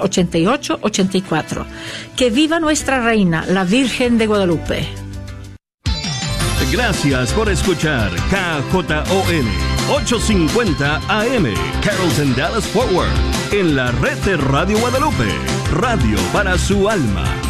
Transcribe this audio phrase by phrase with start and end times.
[0.00, 1.66] 8884.
[2.16, 4.88] Que viva nuestra reina, la Virgen de Guadalupe.
[6.70, 9.46] Gracias por escuchar KJON
[9.90, 11.52] 850 AM
[11.82, 13.10] Carrollton Dallas Forward
[13.50, 15.28] en la red de Radio Guadalupe,
[15.72, 17.49] radio para su alma.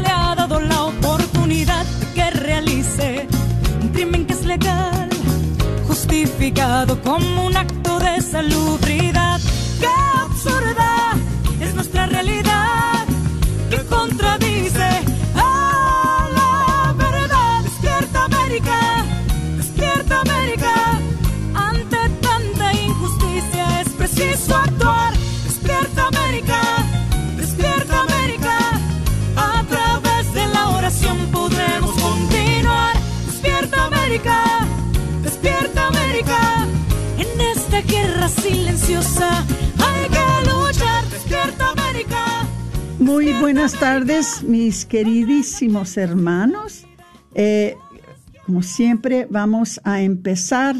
[7.03, 9.39] como un acto de salubridad.
[43.39, 46.85] Buenas tardes, mis queridísimos hermanos.
[47.33, 47.75] Eh,
[48.45, 50.75] como siempre, vamos a empezar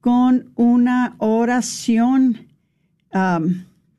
[0.00, 2.48] con una oración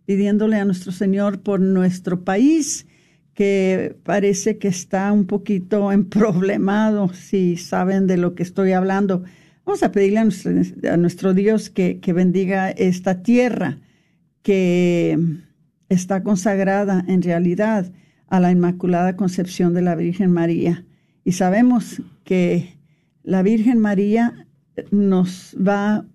[0.06, 2.88] pidiéndole a nuestro Señor por nuestro país,
[3.34, 9.24] que parece que está un poquito emproblemado, si saben de lo que estoy hablando.
[9.66, 10.52] Vamos a pedirle a nuestro,
[10.92, 13.78] a nuestro Dios que, que bendiga esta tierra,
[14.42, 15.18] que
[15.94, 17.92] está consagrada en realidad
[18.28, 20.86] a la Inmaculada Concepción de la Virgen María.
[21.24, 22.78] Y sabemos que
[23.24, 24.48] la Virgen María
[24.92, 26.06] nos va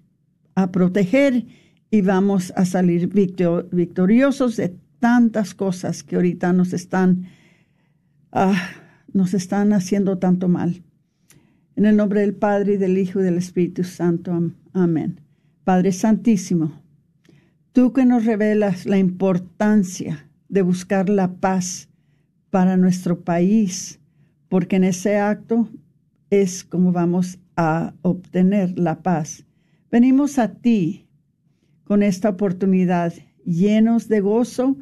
[0.55, 1.47] a proteger
[1.91, 7.29] y vamos a salir victoriosos de tantas cosas que ahorita nos están,
[8.33, 8.71] ah,
[9.13, 10.83] nos están haciendo tanto mal.
[11.77, 14.53] En el nombre del Padre y del Hijo y del Espíritu Santo.
[14.73, 15.21] Amén.
[15.65, 16.88] Padre Santísimo
[17.79, 21.89] Tú que nos revelas la importancia de buscar la paz
[22.51, 24.01] para nuestro país,
[24.49, 25.69] porque en ese acto
[26.29, 29.47] es como vamos a obtener la paz.
[29.93, 31.07] Venimos a ti
[31.85, 34.77] con esta oportunidad, llenos de gozo,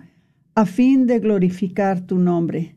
[0.54, 2.76] a fin de glorificar tu nombre.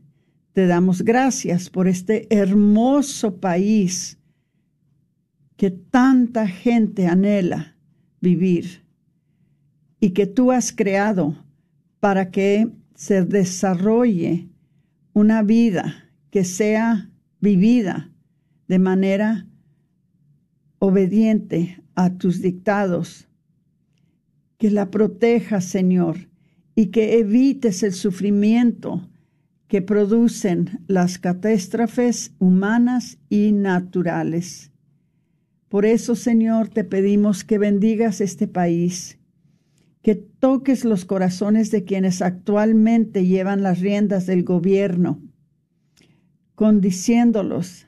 [0.52, 4.18] Te damos gracias por este hermoso país
[5.56, 7.74] que tanta gente anhela
[8.20, 8.89] vivir
[10.00, 11.36] y que tú has creado
[12.00, 14.48] para que se desarrolle
[15.12, 18.10] una vida que sea vivida
[18.66, 19.46] de manera
[20.78, 23.28] obediente a tus dictados.
[24.56, 26.28] Que la protejas, Señor,
[26.74, 29.08] y que evites el sufrimiento
[29.68, 34.70] que producen las catástrofes humanas y naturales.
[35.68, 39.19] Por eso, Señor, te pedimos que bendigas este país
[40.02, 45.20] que toques los corazones de quienes actualmente llevan las riendas del gobierno,
[46.54, 47.86] condiciéndolos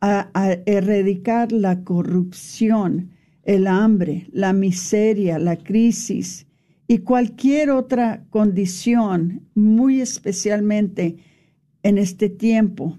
[0.00, 0.30] a,
[0.66, 3.10] erradicar la corrupción,
[3.42, 6.46] el hambre, la miseria, la crisis
[6.86, 11.16] y cualquier otra condición, muy especialmente
[11.82, 12.98] en este tiempo,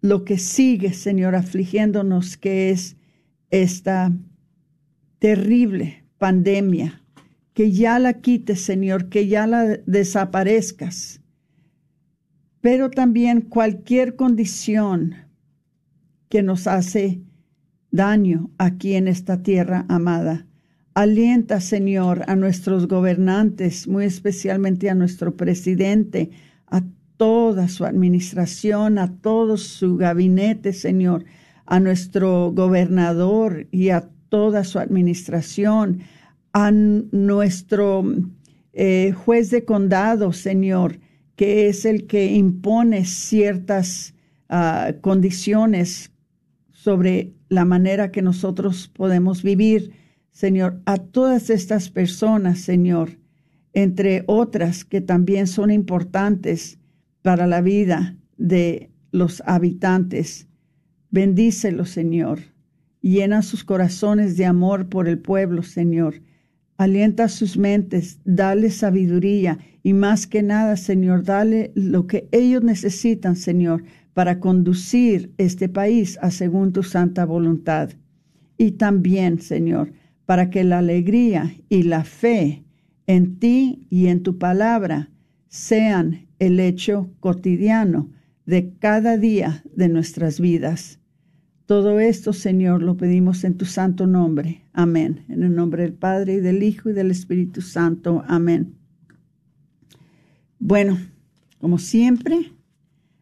[0.00, 2.96] lo que sigue, Señor, afligiéndonos, que es
[3.50, 4.10] esta
[5.18, 6.99] terrible pandemia
[7.60, 11.20] que ya la quites, Señor, que ya la desaparezcas.
[12.62, 15.14] Pero también cualquier condición
[16.30, 17.20] que nos hace
[17.90, 20.46] daño aquí en esta tierra amada.
[20.94, 26.30] Alienta, Señor, a nuestros gobernantes, muy especialmente a nuestro presidente,
[26.66, 26.80] a
[27.18, 31.26] toda su administración, a todo su gabinete, Señor,
[31.66, 36.00] a nuestro gobernador y a toda su administración,
[36.52, 38.04] a nuestro
[38.72, 40.98] eh, juez de condado, Señor,
[41.36, 44.14] que es el que impone ciertas
[44.48, 46.10] ah, condiciones
[46.70, 49.92] sobre la manera que nosotros podemos vivir,
[50.32, 53.18] Señor, a todas estas personas, Señor,
[53.72, 56.78] entre otras que también son importantes
[57.22, 60.48] para la vida de los habitantes.
[61.10, 62.40] Bendícelos, Señor.
[63.02, 66.22] Llena sus corazones de amor por el pueblo, Señor.
[66.80, 73.36] Alienta sus mentes, dale sabiduría y más que nada, Señor, dale lo que ellos necesitan,
[73.36, 73.84] Señor,
[74.14, 77.90] para conducir este país a según tu santa voluntad.
[78.56, 79.92] Y también, Señor,
[80.24, 82.64] para que la alegría y la fe
[83.06, 85.10] en ti y en tu palabra
[85.48, 88.08] sean el hecho cotidiano
[88.46, 90.99] de cada día de nuestras vidas.
[91.70, 94.64] Todo esto, Señor, lo pedimos en tu santo nombre.
[94.72, 95.24] Amén.
[95.28, 98.24] En el nombre del Padre y del Hijo y del Espíritu Santo.
[98.26, 98.74] Amén.
[100.58, 100.98] Bueno,
[101.58, 102.52] como siempre,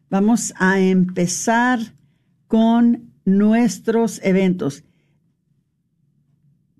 [0.09, 1.79] vamos a empezar
[2.47, 4.83] con nuestros eventos.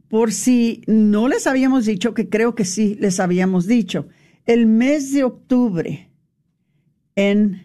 [0.07, 4.07] Por si no les habíamos dicho, que creo que sí les habíamos dicho,
[4.47, 6.09] el mes de octubre
[7.13, 7.61] en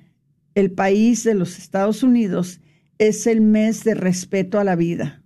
[0.54, 2.60] el país de los Estados Unidos
[2.98, 5.22] es el mes de respeto a la vida.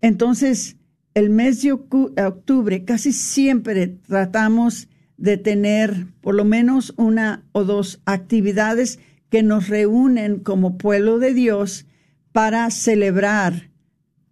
[0.00, 0.76] Entonces,
[1.14, 8.02] el mes de octubre casi siempre tratamos de tener por lo menos una o dos
[8.04, 8.98] actividades
[9.30, 11.86] que nos reúnen como pueblo de Dios
[12.32, 13.70] para celebrar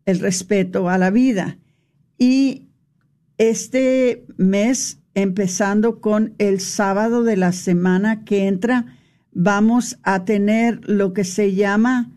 [0.05, 1.59] el respeto a la vida.
[2.19, 2.69] Y
[3.39, 8.94] este mes, empezando con el sábado de la semana que entra,
[9.35, 12.11] vamos a tener lo que se llama,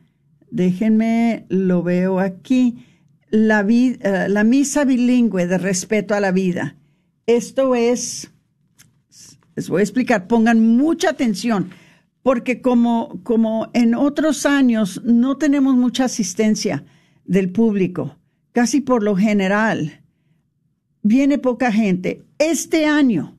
[0.49, 2.85] déjenme, lo veo aquí,
[3.29, 6.77] la, eh, la misa bilingüe de respeto a la vida.
[7.25, 8.31] Esto es,
[9.55, 11.71] les voy a explicar, pongan mucha atención,
[12.21, 16.85] porque como, como en otros años no tenemos mucha asistencia
[17.25, 18.17] del público,
[18.51, 20.01] casi por lo general,
[21.01, 22.23] viene poca gente.
[22.37, 23.37] Este año,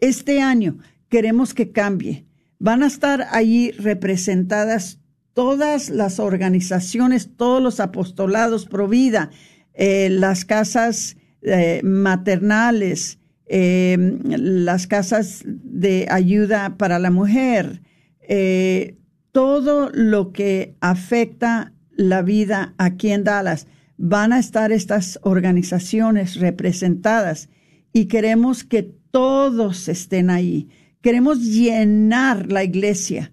[0.00, 0.78] este año
[1.08, 2.27] queremos que cambie
[2.58, 4.98] van a estar allí representadas
[5.34, 9.30] todas las organizaciones, todos los apostolados pro vida,
[9.74, 17.82] eh, las casas eh, maternales, em, las casas de ayuda para la mujer,
[18.28, 18.96] eh,
[19.30, 23.68] todo lo que afecta la vida aquí en Dallas.
[23.96, 27.48] Van a estar estas organizaciones representadas
[27.92, 30.68] y queremos que todos estén ahí
[31.08, 33.32] Queremos llenar la iglesia,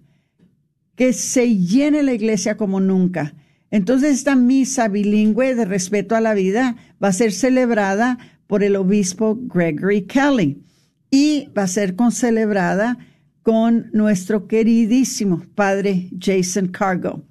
[0.94, 3.34] que se llene la iglesia como nunca.
[3.70, 8.76] Entonces esta misa bilingüe de respeto a la vida va a ser celebrada por el
[8.76, 10.62] obispo Gregory Kelly
[11.10, 12.96] y va a ser concelebrada
[13.42, 17.24] con nuestro queridísimo padre Jason Cargo.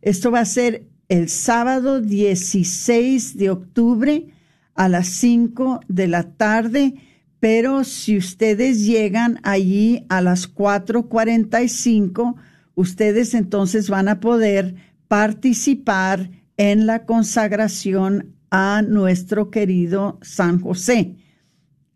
[0.00, 4.26] Esto va a ser el sábado 16 de octubre
[4.74, 6.94] a las 5 de la tarde
[7.42, 12.36] pero si ustedes llegan allí a las 4.45,
[12.76, 14.76] ustedes entonces van a poder
[15.08, 21.16] participar en la consagración a nuestro querido San José.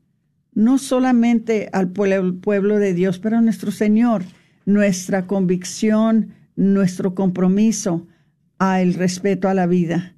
[0.53, 4.23] no solamente al pueblo, de Dios, pero a nuestro Señor,
[4.65, 8.07] nuestra convicción, nuestro compromiso
[8.59, 10.14] al respeto a la vida.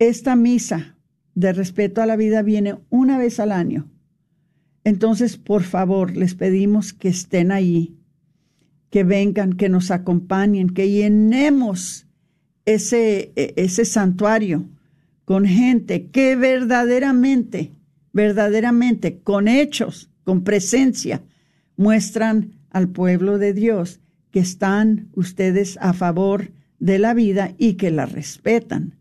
[0.00, 0.96] Esta misa
[1.34, 3.88] de respeto a la vida viene una vez al año.
[4.82, 7.96] Entonces, por favor, les pedimos que estén ahí.
[8.90, 12.08] que vengan, que nos acompañen, que llenemos
[12.64, 14.68] ese, e, ese santuario
[15.24, 17.70] con gente que verdaderamente,
[18.12, 21.22] verdaderamente, con hechos, con presencia,
[21.76, 24.00] muestran al pueblo de Dios
[24.32, 28.99] que están ustedes a favor de la vida y que la respetan.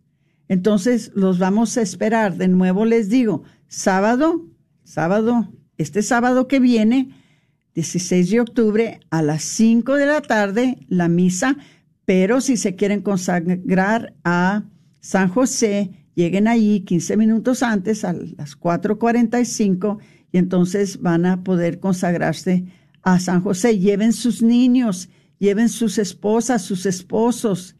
[0.49, 2.35] Entonces los vamos a esperar.
[2.35, 4.45] De nuevo les digo, sábado,
[4.83, 7.11] sábado, este sábado que viene,
[7.75, 11.55] 16 de octubre, a las 5 de la tarde, la misa,
[12.03, 14.63] pero si se quieren consagrar a
[14.99, 19.99] San José, lleguen allí 15 minutos antes, a las 4.45,
[20.31, 22.65] y entonces van a poder consagrarse
[23.03, 23.77] a San José.
[23.77, 27.75] Lleven sus niños, lleven sus esposas, sus esposos.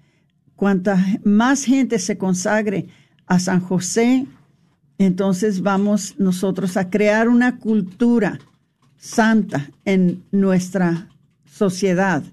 [0.60, 2.88] Cuanta más gente se consagre
[3.28, 4.28] a San José,
[4.98, 8.40] entonces vamos nosotros a crear una cultura
[8.98, 11.08] santa en nuestra
[11.46, 12.24] sociedad.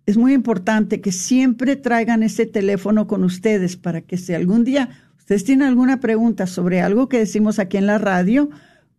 [0.05, 4.89] Es muy importante que siempre traigan ese teléfono con ustedes para que si algún día
[5.17, 8.51] ustedes tienen alguna pregunta sobre algo que decimos aquí en la radio,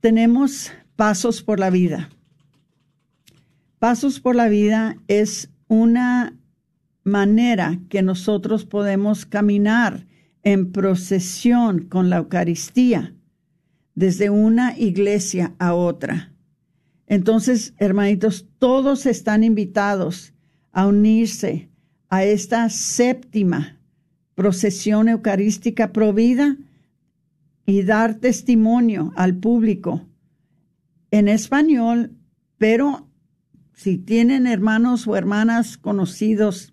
[0.00, 2.10] Tenemos Pasos por la Vida.
[3.78, 6.36] Pasos por la Vida es una
[7.02, 10.06] manera que nosotros podemos caminar
[10.42, 13.14] en procesión con la Eucaristía
[13.94, 16.32] desde una iglesia a otra.
[17.06, 20.32] Entonces, hermanitos, todos están invitados
[20.72, 21.68] a unirse
[22.08, 23.78] a esta séptima
[24.34, 26.56] procesión eucarística provida
[27.66, 30.06] y dar testimonio al público
[31.10, 32.12] en español,
[32.58, 33.08] pero
[33.74, 36.72] si tienen hermanos o hermanas conocidos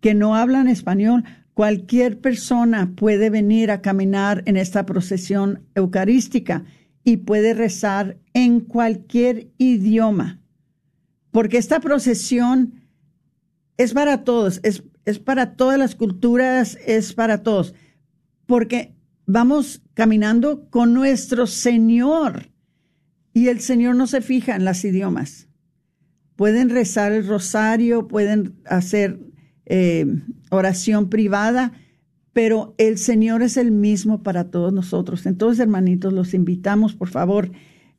[0.00, 1.24] que no hablan español,
[1.58, 6.62] cualquier persona puede venir a caminar en esta procesión eucarística
[7.02, 10.40] y puede rezar en cualquier idioma,
[11.32, 12.74] porque esta procesión
[13.76, 17.74] es para todos, es, es para todas las culturas, es para todos,
[18.46, 18.94] porque
[19.26, 22.52] vamos caminando con nuestro Señor
[23.32, 25.48] y el Señor no se fija en las idiomas.
[26.36, 29.18] Pueden rezar el rosario, pueden hacer
[29.66, 30.06] eh,
[30.50, 31.72] oración privada,
[32.32, 35.26] pero el Señor es el mismo para todos nosotros.
[35.26, 37.50] Entonces, hermanitos, los invitamos, por favor,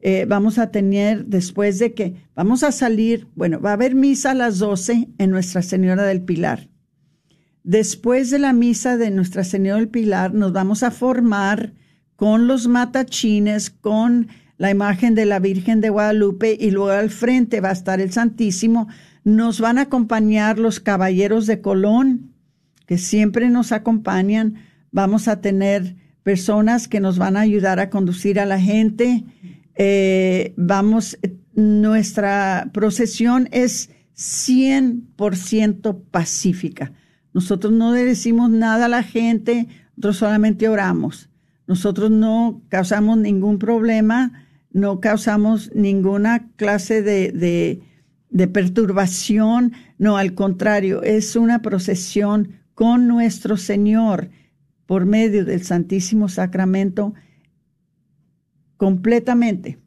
[0.01, 4.31] eh, vamos a tener después de que vamos a salir, bueno, va a haber misa
[4.31, 6.69] a las 12 en Nuestra Señora del Pilar.
[7.63, 11.73] Después de la misa de Nuestra Señora del Pilar, nos vamos a formar
[12.15, 14.27] con los matachines, con
[14.57, 18.11] la imagen de la Virgen de Guadalupe y luego al frente va a estar el
[18.11, 18.87] Santísimo.
[19.23, 22.28] Nos van a acompañar los caballeros de Colón,
[22.89, 24.55] que siempre nos acompañan.
[24.91, 29.25] Vamos a tener personas que nos van a ayudar a conducir a la gente.
[29.75, 31.19] Eh, vamos,
[31.53, 36.91] nuestra procesión es 100% pacífica.
[37.31, 41.29] Nosotros no le decimos nada a la gente, nosotros solamente oramos.
[41.67, 47.83] Nosotros no causamos ningún problema, no causamos ninguna clase de,
[48.31, 54.29] de, perturbación, no, al contrario, es una procesión con nuestro Señor
[54.85, 57.13] por medio del Santísimo Sacramento
[58.77, 59.79] completamente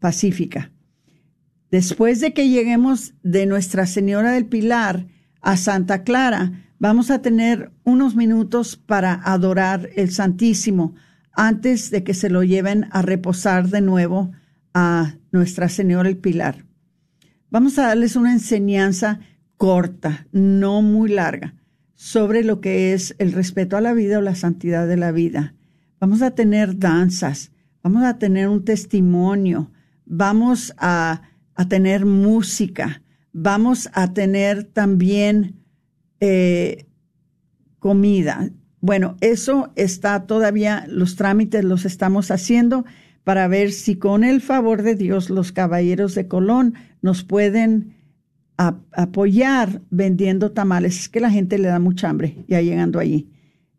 [0.00, 0.70] pacífica.
[1.70, 5.06] Después de que lleguemos de Nuestra Señora del Pilar
[5.40, 10.94] a Santa Clara, Vamos a tener unos minutos para adorar el Santísimo
[11.32, 14.32] antes de que se lo lleven a reposar de nuevo
[14.74, 16.66] a Nuestra Señora el Pilar.
[17.48, 19.20] Vamos a darles una enseñanza
[19.56, 21.54] corta, no muy larga,
[21.96, 25.54] sobre lo que es el respeto a la vida o la santidad de la vida.
[25.98, 27.50] Vamos a tener danzas,
[27.82, 29.72] vamos a tener un testimonio,
[30.04, 31.22] vamos a,
[31.54, 35.56] a tener música, vamos a tener también
[36.20, 36.86] eh,
[37.78, 38.50] comida.
[38.80, 42.84] bueno, eso está todavía, los trámites los estamos haciendo
[43.24, 47.95] para ver si con el favor de Dios los caballeros de Colón nos pueden
[48.56, 51.00] apoyar vendiendo tamales.
[51.00, 53.28] Es que la gente le da mucha hambre ya llegando allí.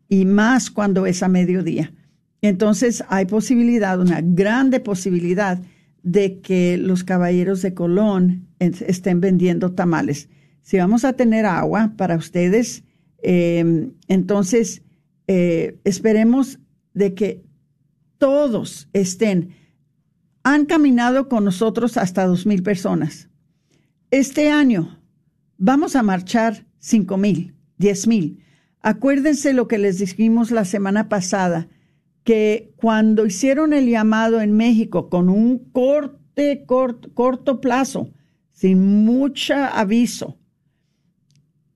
[0.08, 1.92] Y más cuando es a mediodía.
[2.40, 5.60] Entonces hay posibilidad, una grande posibilidad
[6.02, 10.28] de que los caballeros de Colón estén vendiendo tamales.
[10.62, 12.84] Si vamos a tener agua para ustedes,
[13.22, 14.82] em, entonces
[15.26, 16.58] eh, esperemos
[16.94, 17.44] de que
[18.18, 19.50] todos estén.
[20.42, 23.27] Han caminado con nosotros hasta dos mil personas.
[24.10, 24.98] Este año
[25.58, 28.42] vamos a marchar cinco mil, diez mil.
[28.80, 31.68] Acuérdense lo que les dijimos la semana pasada
[32.24, 38.10] que cuando hicieron el llamado en México con un corte, corto plazo,
[38.50, 40.38] sin mucho aviso,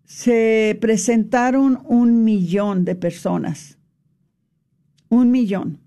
[0.04, 3.76] se presentaron un millón de personas.
[5.10, 5.80] Un millón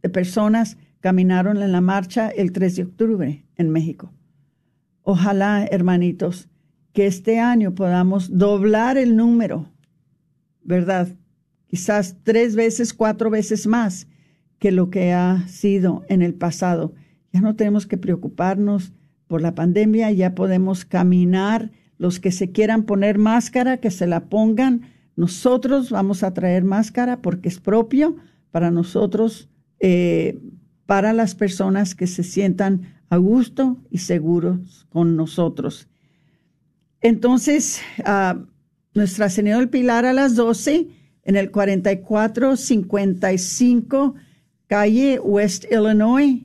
[0.00, 4.12] de personas caminaron en la marcha el 3 de octubre en México.
[5.02, 6.48] Ojalá, hermanitos,
[6.92, 9.68] que este año podamos doblar el número,
[10.62, 11.08] ¿verdad?
[11.72, 14.06] quizás tres veces, cuatro veces más
[14.58, 16.92] que lo que ha sido en el pasado.
[17.32, 18.92] Ya no tenemos que preocuparnos
[19.26, 21.70] por la pandemia, ya podemos caminar.
[21.96, 24.82] Los que se quieran poner máscara, que se la pongan.
[25.16, 28.16] Nosotros vamos a traer máscara porque es propio
[28.50, 29.48] para nosotros,
[29.80, 30.38] eh,
[30.84, 35.86] para las personas que se sientan a gusto y seguros con nosotros.
[37.02, 38.46] Entonces, uh,
[38.94, 40.88] Nuestra Señora del Pilar a las 12
[41.24, 44.14] en el 4455
[44.66, 46.40] calle West Illinois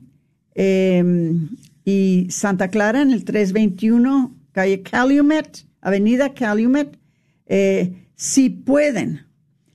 [0.54, 1.48] em,
[1.86, 6.98] y Santa Clara en el 321 calle Calumet, avenida Calumet.
[7.46, 9.22] Eh, si pueden,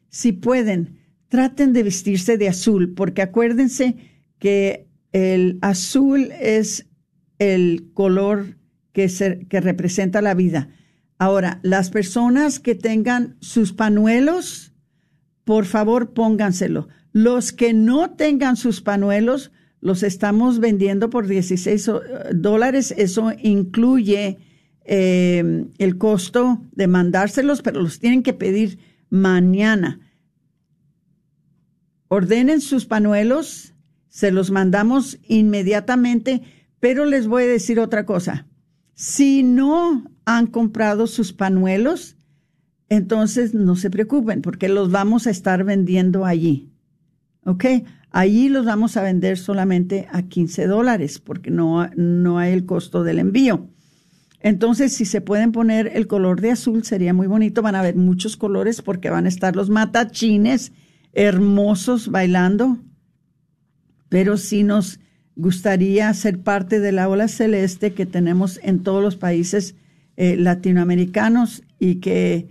[0.09, 3.95] si pueden, traten de vestirse de azul, porque acuérdense
[4.37, 6.89] que el azul es
[7.39, 8.57] el color
[8.91, 10.69] que, que representa la vida.
[11.17, 14.73] Ahora, las personas que tengan sus panuelos,
[15.45, 16.89] por favor pónganselo.
[17.13, 21.91] Los que no tengan sus panuelos, los estamos vendiendo por 16
[22.33, 22.93] dólares.
[22.97, 24.37] Eso incluye
[24.85, 29.99] em, el costo de mandárselos, pero los tienen que pedir mañana.
[32.07, 33.72] Ordenen sus panuelos,
[34.13, 36.43] se los mandamos inmediatamente,
[36.79, 38.45] pero les voy a decir otra cosa.
[38.93, 42.15] Si no han comprado sus panuelos,
[42.89, 46.69] entonces no se preocupen porque los vamos a estar vendiendo allí.
[47.43, 47.65] ¿Ok?
[48.11, 53.03] Allí los vamos a vender solamente a 15 dólares porque no, no hay el costo
[53.03, 53.67] del envío.
[54.41, 57.63] Entonces, si se pueden poner el color de azul, sería muy bonito.
[57.63, 60.71] Van a ver muchos colores porque van a estar los matachines
[61.13, 62.77] hermosos bailando.
[64.13, 65.01] Pero sí nos
[65.35, 69.73] gustaría ser parte de la ola celeste que tenemos en todos los países
[70.17, 72.47] eh, latinoamericanos y que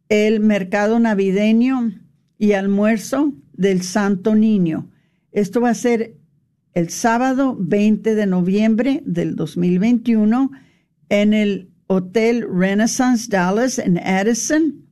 [0.09, 1.93] el mercado navideño
[2.37, 4.89] y almuerzo del Santo Niño.
[5.31, 6.15] Esto va a ser
[6.73, 10.51] el sábado 20 de noviembre del 2021
[11.09, 14.85] en el Hotel Renaissance Dallas en Addison.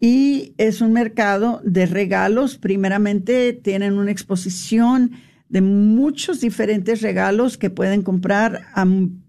[0.00, 2.56] Y es un mercado de regalos.
[2.56, 5.12] Primeramente tienen una exposición
[5.48, 8.86] de muchos diferentes regalos que pueden comprar a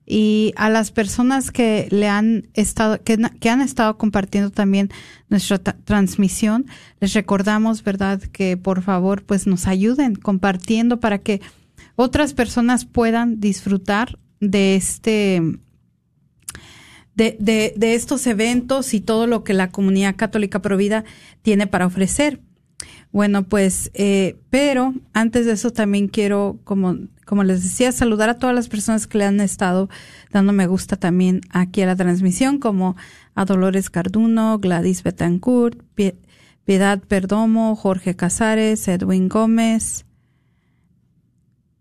[0.09, 4.89] y a las personas que le han estado que, que han estado compartiendo también
[5.27, 6.65] nuestra transmisión
[7.01, 11.41] les recordamos verdad que por favor pues nos ayuden compartiendo para que
[11.97, 15.41] otras personas puedan disfrutar de este
[17.15, 21.03] de, de, de estos eventos y todo lo que la comunidad católica provida
[21.41, 22.39] tiene para ofrecer.
[23.11, 28.37] Bueno, pues, eh, pero antes de eso también quiero, como, como les decía, saludar a
[28.37, 29.89] todas las personas que le han estado
[30.31, 32.95] dando me gusta también aquí a la transmisión, como
[33.33, 35.81] a Dolores Carduno, Gladys Betancourt,
[36.65, 40.05] Piedad Perdomo, Jorge Casares, Edwin Gómez,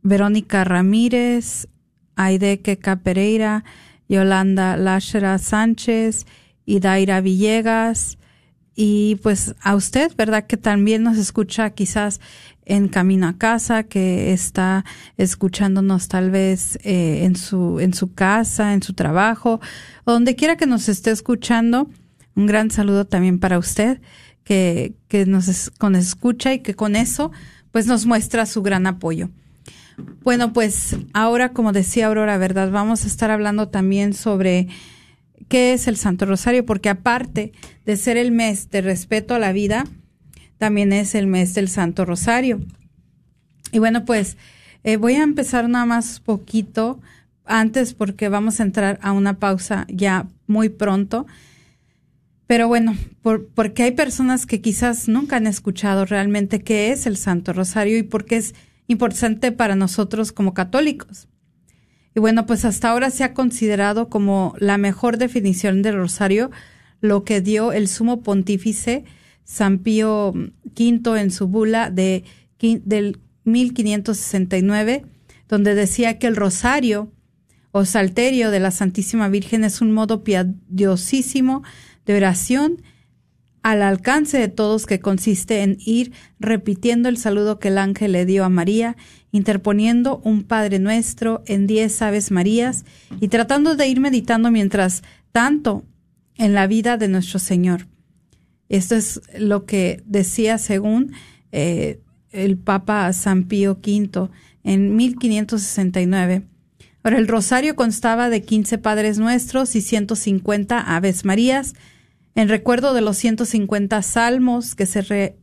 [0.02, 1.66] Verónica Ramírez,
[2.14, 3.64] Aideque Pereira,
[4.08, 6.26] Yolanda Lashera Sánchez,
[6.64, 8.18] Idaira Villegas,
[8.76, 10.46] y pues a usted, ¿verdad?
[10.46, 12.20] Que también nos escucha quizás
[12.66, 14.84] en camino a casa, que está
[15.16, 19.60] escuchándonos tal vez eh, en su en su casa, en su trabajo,
[20.04, 21.88] o donde quiera que nos esté escuchando.
[22.34, 24.02] Un gran saludo también para usted,
[24.44, 27.32] que, que nos con escucha y que con eso
[27.72, 29.30] pues nos muestra su gran apoyo.
[30.22, 32.70] Bueno, pues ahora, como decía Aurora, ¿verdad?
[32.70, 34.68] Vamos a estar hablando también sobre
[35.48, 37.52] qué es el Santo Rosario, porque aparte
[37.84, 39.84] de ser el mes de respeto a la vida,
[40.58, 42.60] también es el mes del Santo Rosario.
[43.72, 44.36] Y bueno, pues
[44.84, 47.00] eh, voy a empezar nada más poquito
[47.44, 51.26] antes porque vamos a entrar a una pausa ya muy pronto.
[52.46, 52.96] Pero bueno,
[53.54, 58.04] porque hay personas que quizás nunca han escuchado realmente qué es el Santo Rosario y
[58.04, 58.54] por qué es
[58.86, 61.28] importante para nosotros como católicos.
[62.16, 66.50] Y bueno, pues hasta ahora se ha considerado como la mejor definición del rosario
[67.02, 69.04] lo que dio el sumo pontífice
[69.44, 72.24] San Pío V en su bula de,
[72.58, 75.04] del 1569,
[75.46, 77.12] donde decía que el rosario
[77.70, 81.64] o salterio de la Santísima Virgen es un modo piadosísimo
[82.06, 82.80] de oración
[83.66, 88.24] al alcance de todos que consiste en ir repitiendo el saludo que el ángel le
[88.24, 88.96] dio a María,
[89.32, 92.84] interponiendo un Padre Nuestro en diez Aves Marías
[93.20, 95.02] y tratando de ir meditando mientras
[95.32, 95.84] tanto
[96.36, 97.88] en la vida de nuestro Señor.
[98.68, 101.10] Esto es lo que decía según
[101.50, 101.98] eh,
[102.30, 104.28] el Papa San Pío V
[104.62, 106.42] en 1569.
[107.02, 111.74] Ahora, el rosario constaba de 15 Padres Nuestros y 150 Aves Marías,
[112.36, 115.34] en recuerdo de los 150 salmos que se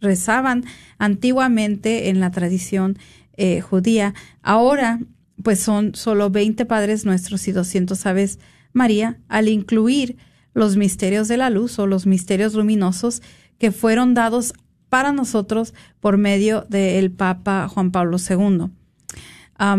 [0.00, 0.64] rezaban
[0.98, 2.98] antiguamente en la tradición
[3.36, 4.14] eh, judía.
[4.42, 5.00] Ahora,
[5.42, 8.38] pues son solo 20 Padres Nuestros y 200 Aves
[8.72, 10.16] María, al incluir
[10.54, 13.22] los misterios de la luz o los misterios luminosos
[13.58, 14.52] que fueron dados
[14.90, 18.70] para nosotros por medio del Papa Juan Pablo II.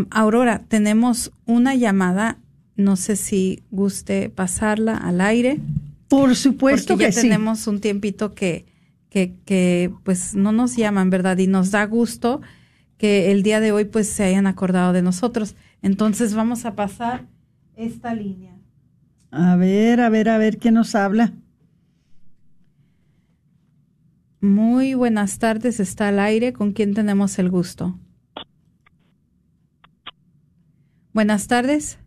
[0.09, 2.39] Aurora, tenemos una llamada,
[2.75, 5.59] no sé si guste pasarla al aire.
[6.13, 8.67] Por supuesto porque ya tenemos un tiempito que,
[9.09, 11.39] que, que, pues no nos llaman, ¿verdad?
[11.39, 12.39] Y nos da gusto
[12.99, 15.55] que el día de hoy pues se hayan acordado de nosotros.
[15.81, 17.25] Entonces vamos a pasar
[17.75, 18.55] esta línea.
[19.31, 21.33] A ver, a ver, a ver qué nos habla.
[24.39, 26.53] Muy buenas tardes, está al aire.
[26.53, 27.97] ¿Con quién tenemos el gusto?
[31.11, 31.97] Buenas tardes.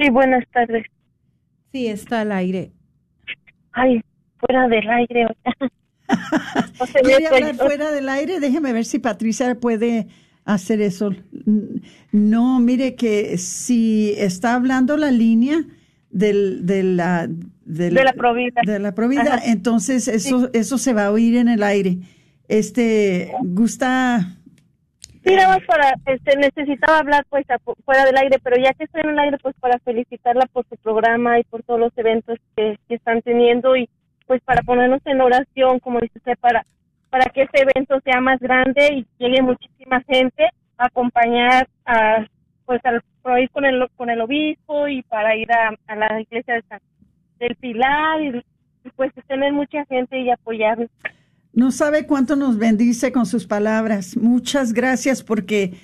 [0.00, 0.84] Sí, buenas tardes.
[1.70, 2.73] Sí, está al aire
[3.74, 4.00] ay,
[4.38, 5.26] fuera del aire.
[7.02, 8.40] ¿Quiere hablar fuera del aire?
[8.40, 10.06] Déjeme ver si Patricia puede
[10.44, 11.10] hacer eso.
[12.12, 15.64] No, mire que si está hablando la línea
[16.10, 17.28] del, de la
[17.64, 21.62] de la provida, de la provida entonces eso eso se va a oír en el
[21.62, 21.98] aire.
[22.48, 24.36] Este gusta
[25.24, 25.34] Sí,
[25.66, 27.46] para, este, necesitaba hablar pues
[27.84, 30.76] fuera del aire, pero ya que estoy en el aire, pues para felicitarla por su
[30.76, 33.88] programa y por todos los eventos que, están teniendo y
[34.26, 36.66] pues para ponernos en oración, como dice usted, para,
[37.08, 42.26] para que este evento sea más grande y llegue muchísima gente a acompañar a,
[42.66, 43.02] pues al,
[43.40, 46.62] ir con el, con el obispo y para ir a, la iglesia
[47.38, 48.44] del Pilar y,
[48.84, 50.90] y pues tener mucha gente y apoyarnos.
[51.54, 54.16] No sabe cuánto nos bendice con sus palabras.
[54.16, 55.74] Muchas gracias porque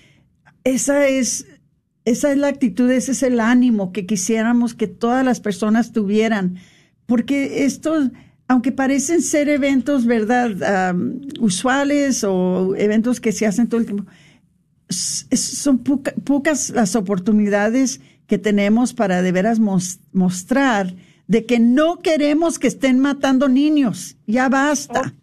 [0.64, 1.46] esa es
[2.04, 6.56] Esa es la actitud, ese es el ánimo que quisiéramos que todas las personas tuvieran,
[7.06, 8.10] porque estos,
[8.48, 10.94] aunque parecen ser eventos, ¿verdad?,
[11.40, 14.06] usuales o eventos que se hacen todo el tiempo,
[14.88, 15.78] son
[16.24, 19.60] pocas las oportunidades que tenemos para de veras
[20.12, 20.94] mostrar
[21.28, 24.16] de que no queremos que estén matando niños.
[24.26, 25.14] Ya basta.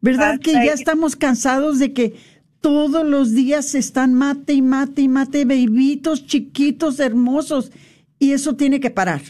[0.00, 2.14] ¿Verdad que ya estamos cansados de que
[2.60, 7.72] todos los días se están mate y mate y mate bebitos chiquitos, hermosos?
[8.18, 9.20] Y eso tiene que parar.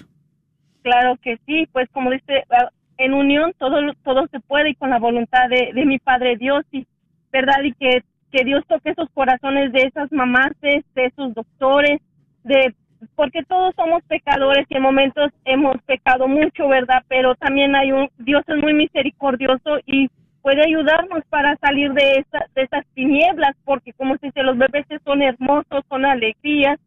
[0.82, 4.90] Claro que sí, pues como dice, ah, en unión todo, todo se puede y con
[4.90, 6.86] la voluntad de, de mi Padre Dios, y,
[7.32, 7.62] ¿verdad?
[7.64, 12.00] Y que, que Dios toque esos corazones de esas mamás, de esos doctores,
[12.44, 12.74] de
[13.16, 17.02] porque todos somos pecadores y en momentos hemos pecado mucho, ¿verdad?
[17.08, 20.10] Pero también hay un Dios es muy misericordioso y
[20.42, 24.86] puede ayudarnos para salir de, esa, de esas tinieblas, porque como se dice, los bebés
[25.04, 26.78] son hermosos, son alegrías,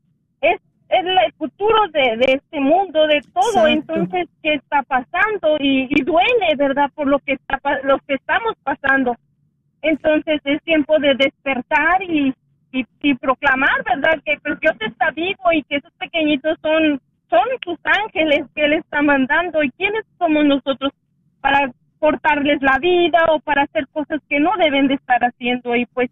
[0.41, 3.67] es, es el futuro de, de este mundo, de todo.
[3.67, 5.57] Entonces, ¿qué está pasando?
[5.59, 6.89] Y, y, duele, ¿verdad?
[6.93, 9.15] Por lo que, está, lo que estamos pasando.
[9.81, 12.33] Entonces, es tiempo de despertar y,
[12.71, 14.21] y, proclamar, ¿verdad?
[14.25, 18.73] Que pues, Dios está vivo y que esos pequeñitos son, son sus ángeles que Él
[18.73, 19.63] está mandando.
[19.63, 20.91] ¿Y quiénes somos nosotros
[21.41, 21.71] para
[22.03, 25.73] cortarles la vida o para hacer cosas que no deben de estar haciendo?
[25.73, 26.09] Y pues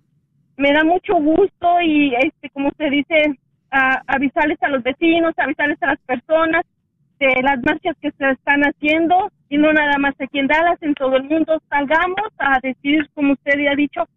[0.56, 3.38] me da mucho gusto y, este como se dice,
[3.70, 6.64] avisarles a los vecinos, avisarles a las personas
[7.20, 10.94] de las marchas que se están haciendo y no nada más aquí en Dallas, en
[10.94, 14.08] todo el mundo salgamos a decir, como usted ya ha dicho,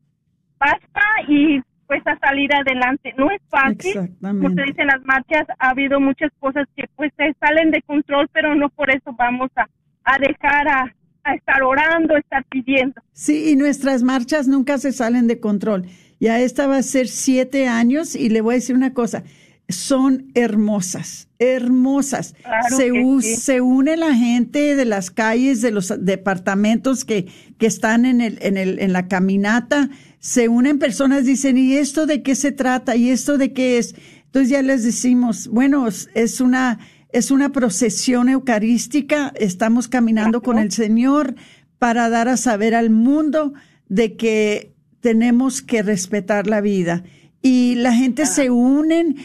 [0.61, 3.13] basta y pues a salir adelante.
[3.19, 7.13] No es fácil, como se dice en las marchas, ha habido muchas cosas que pues
[7.17, 9.67] se salen de control, pero no por eso vamos a,
[10.05, 12.95] a dejar a, a estar orando, a estar pidiendo.
[13.13, 15.87] Sí, y nuestras marchas nunca se salen de control.
[16.21, 19.25] Ya esta va a ser siete años y le voy a decir una cosa,
[19.69, 22.35] son hermosas, hermosas.
[22.69, 22.91] se,
[23.23, 27.27] se une la gente de las calles, de los departamentos que,
[27.59, 32.07] que están en, el, en, el, en la caminata, se unen personas, dicen, ¿y esto
[32.07, 32.97] de qué se trata?
[32.97, 33.95] ¿Y esto de qué es?
[34.27, 36.79] Entonces ya les decimos, bueno, es una,
[37.15, 41.37] es una procesión eucarística, estamos caminando con el Señor
[41.79, 43.55] para dar a saber al mundo
[43.89, 47.05] de que tenemos que respetar la vida.
[47.41, 49.17] Y la gente se unen,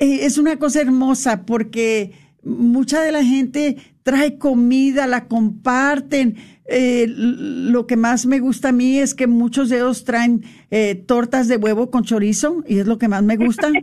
[0.00, 2.10] eh, es una cosa hermosa porque
[2.42, 6.34] mucha de la gente trae comida, la comparten.
[6.72, 10.94] Eh, lo que más me gusta a mí es que muchos de ellos traen eh,
[10.94, 13.68] tortas de huevo con chorizo y es lo que más me gusta.
[13.70, 13.80] no,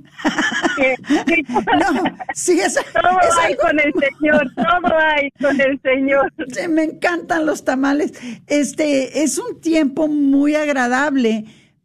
[2.33, 6.33] sí, es, todo hay con el Señor, todo hay con el Señor.
[6.69, 8.13] me encantan los tamales.
[8.47, 11.43] Este es un tiempo muy agradable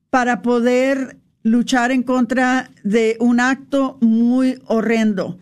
[0.09, 5.41] para poder luchar en contra de un acto muy horrendo.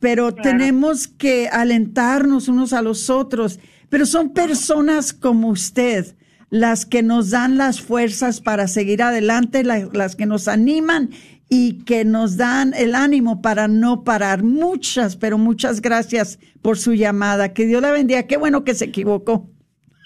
[0.00, 3.60] Pero tenemos que alentarnos unos a los otros.
[3.94, 6.16] Pero son personas como usted
[6.50, 11.10] las que nos dan las fuerzas para seguir adelante, las que nos animan
[11.48, 14.42] y que nos dan el ánimo para no parar.
[14.42, 17.52] Muchas, pero muchas gracias por su llamada.
[17.52, 18.24] Que Dios la bendiga.
[18.24, 19.48] Qué bueno que se equivocó.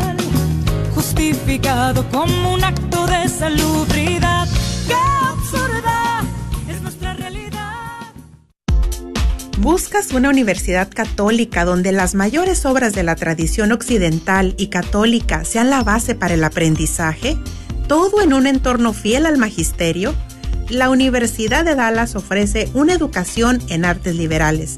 [2.11, 4.47] como un acto de salubridad.
[4.87, 6.23] ¡Qué absurda
[6.67, 8.13] es nuestra realidad!
[9.59, 15.69] ¿Buscas una universidad católica donde las mayores obras de la tradición occidental y católica sean
[15.69, 17.37] la base para el aprendizaje?
[17.87, 20.15] ¿Todo en un entorno fiel al magisterio?
[20.71, 24.77] la Universidad de Dallas ofrece una educación en artes liberales,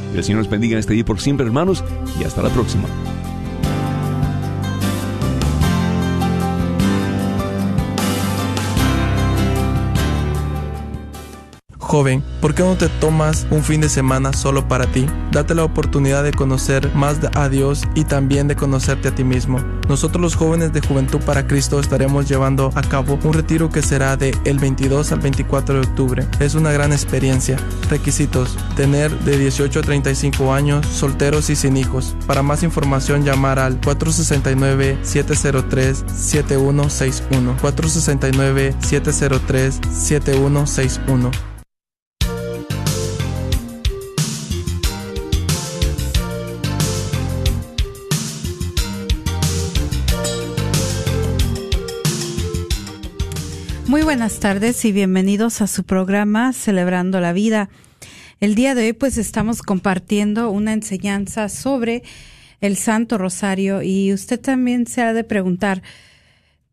[0.15, 1.83] El Señor nos bendiga en este día por siempre, hermanos,
[2.19, 2.87] y hasta la próxima.
[11.91, 15.07] Joven, ¿por qué no te tomas un fin de semana solo para ti?
[15.33, 19.59] Date la oportunidad de conocer más a Dios y también de conocerte a ti mismo.
[19.89, 24.15] Nosotros los jóvenes de Juventud para Cristo estaremos llevando a cabo un retiro que será
[24.15, 26.27] de el 22 al 24 de octubre.
[26.39, 27.57] Es una gran experiencia.
[27.89, 32.15] Requisitos: tener de 18 a 35 años, solteros y sin hijos.
[32.25, 37.57] Para más información llamar al 469 703 7161.
[37.59, 41.50] 469 703 7161.
[53.91, 57.69] Muy buenas tardes y bienvenidos a su programa Celebrando la Vida.
[58.39, 62.01] El día de hoy pues estamos compartiendo una enseñanza sobre
[62.61, 65.83] el Santo Rosario y usted también se ha de preguntar,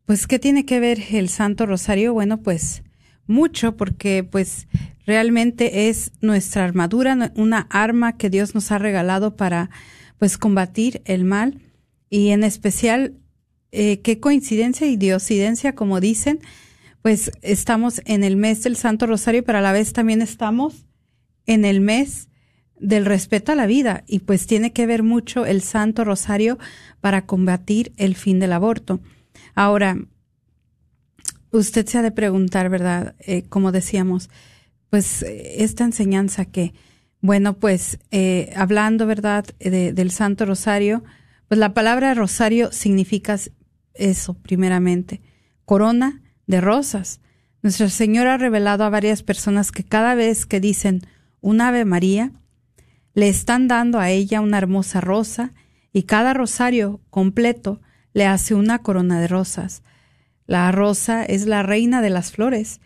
[0.07, 2.15] pues, ¿qué tiene que ver el Santo Rosario?
[2.15, 2.85] Bueno, pues
[3.27, 4.69] mucho porque pues
[5.05, 9.71] realmente es nuestra armadura, una arma que Dios nos ha regalado para
[10.19, 11.59] pues combatir el mal
[12.11, 13.15] y en especial
[13.73, 16.39] eh, qué coincidencia y diosidencia como dicen
[17.03, 20.87] pues estamos en el mes del Santo Rosario, pero a la vez también estamos
[21.47, 22.29] en el mes
[22.79, 26.59] del respeto a la vida y pues tiene que ver mucho el Santo Rosario
[27.01, 29.01] para combatir el fin del aborto.
[29.55, 29.97] Ahora,
[31.51, 33.15] usted se ha de preguntar, ¿verdad?
[33.21, 34.31] Eh, como decíamos,
[34.91, 36.73] pues esta enseñanza que,
[37.21, 39.45] bueno, pues eh, hablando, ¿verdad?
[39.59, 41.03] del Santo Rosario,
[41.49, 43.39] pues la palabra rosario significa
[43.95, 45.21] eso, primeramente,
[45.65, 47.21] corona de rosas.
[47.63, 51.03] Nuestra Señora ha revelado a varias personas que cada vez que dicen
[51.41, 52.33] un Ave María,
[53.15, 55.53] le están dando a ella una hermosa rosa
[55.93, 57.81] y cada rosario completo
[58.13, 59.83] le hace una corona de rosas.
[60.47, 62.81] La rosa es la reina de las flores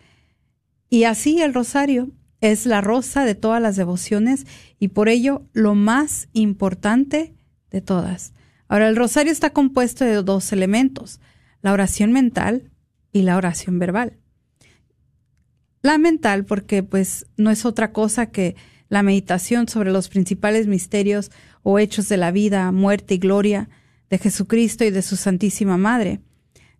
[0.89, 4.45] y así el rosario es la rosa de todas las devociones
[4.79, 7.33] y por ello lo más importante
[7.71, 8.33] de todas.
[8.67, 11.21] Ahora, el rosario está compuesto de dos elementos,
[11.61, 12.72] la oración mental
[13.13, 14.17] y la oración verbal.
[15.81, 18.55] La mental, porque pues no es otra cosa que
[18.89, 23.69] la meditación sobre los principales misterios o hechos de la vida, muerte y gloria
[24.09, 26.19] de Jesucristo y de su Santísima Madre.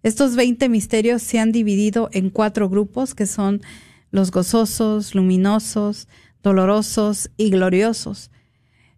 [0.04, 3.62] Estos veinte misterios se han dividido en cuatro grupos que son
[4.12, 6.08] los gozosos, luminosos,
[6.44, 8.30] dolorosos y gloriosos.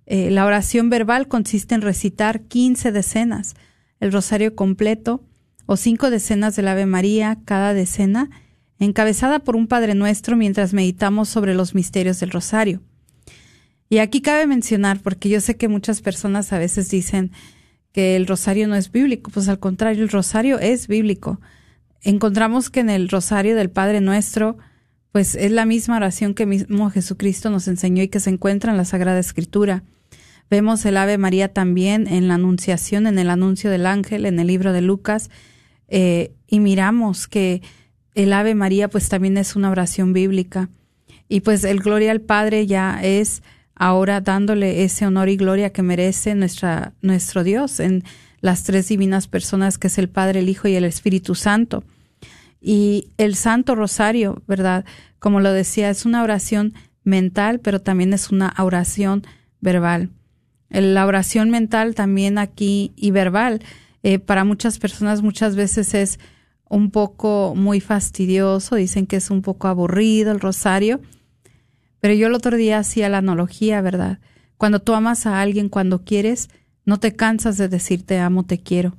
[0.08, 3.56] Eh, la oración verbal consiste en recitar quince decenas,
[4.00, 5.24] el rosario completo,
[5.66, 8.30] o cinco decenas del Ave María cada decena,
[8.80, 12.82] encabezada por un Padre Nuestro mientras meditamos sobre los misterios del Rosario.
[13.90, 17.32] Y aquí cabe mencionar, porque yo sé que muchas personas a veces dicen
[17.92, 21.40] que el Rosario no es bíblico, pues al contrario, el Rosario es bíblico.
[22.02, 24.58] Encontramos que en el Rosario del Padre Nuestro,
[25.12, 28.78] pues es la misma oración que mismo Jesucristo nos enseñó y que se encuentra en
[28.78, 29.84] la Sagrada Escritura.
[30.50, 34.48] Vemos el Ave María también en la Anunciación, en el anuncio del ángel, en el
[34.48, 35.30] libro de Lucas,
[35.98, 37.62] eh, y miramos que
[38.16, 40.68] el Ave María pues también es una oración bíblica
[41.30, 43.44] y pues el Gloria al Padre ya es
[43.76, 48.04] ahora dándole ese honor y gloria que merece nuestra, nuestro Dios en
[48.42, 51.86] las tres divinas personas que es el Padre, el Hijo y el Espíritu Santo.
[52.60, 54.84] Y el Santo Rosario, ¿verdad?
[55.20, 56.74] Como lo decía, es una oración
[57.06, 59.24] mental, pero también es una oración
[59.62, 60.10] verbal.
[60.70, 63.62] La oración mental también aquí y verbal
[64.08, 66.20] eh, para muchas personas muchas veces es
[66.70, 71.02] un poco muy fastidioso, dicen que es un poco aburrido el rosario,
[72.02, 74.20] pero yo el otro día hacía la analogía, ¿verdad?
[74.58, 76.50] Cuando tú amas a alguien, cuando quieres,
[76.86, 78.96] no te cansas de decir te amo, te quiero.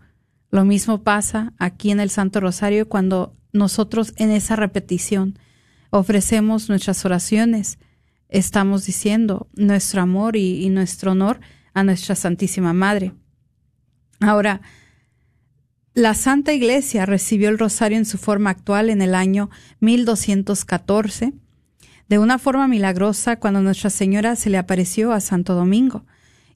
[0.51, 5.39] Lo mismo pasa aquí en el Santo Rosario cuando nosotros en esa repetición
[5.91, 7.79] ofrecemos nuestras oraciones,
[8.29, 11.39] estamos diciendo nuestro amor y, y nuestro honor
[11.75, 13.13] a nuestra Santísima Madre.
[14.19, 14.63] Ahora,
[15.97, 19.49] la Santa Iglesia recibió el rosario en su forma actual en el año
[19.81, 21.33] 1214,
[22.11, 26.05] de una forma milagrosa cuando Nuestra Señora se le apareció a Santo Domingo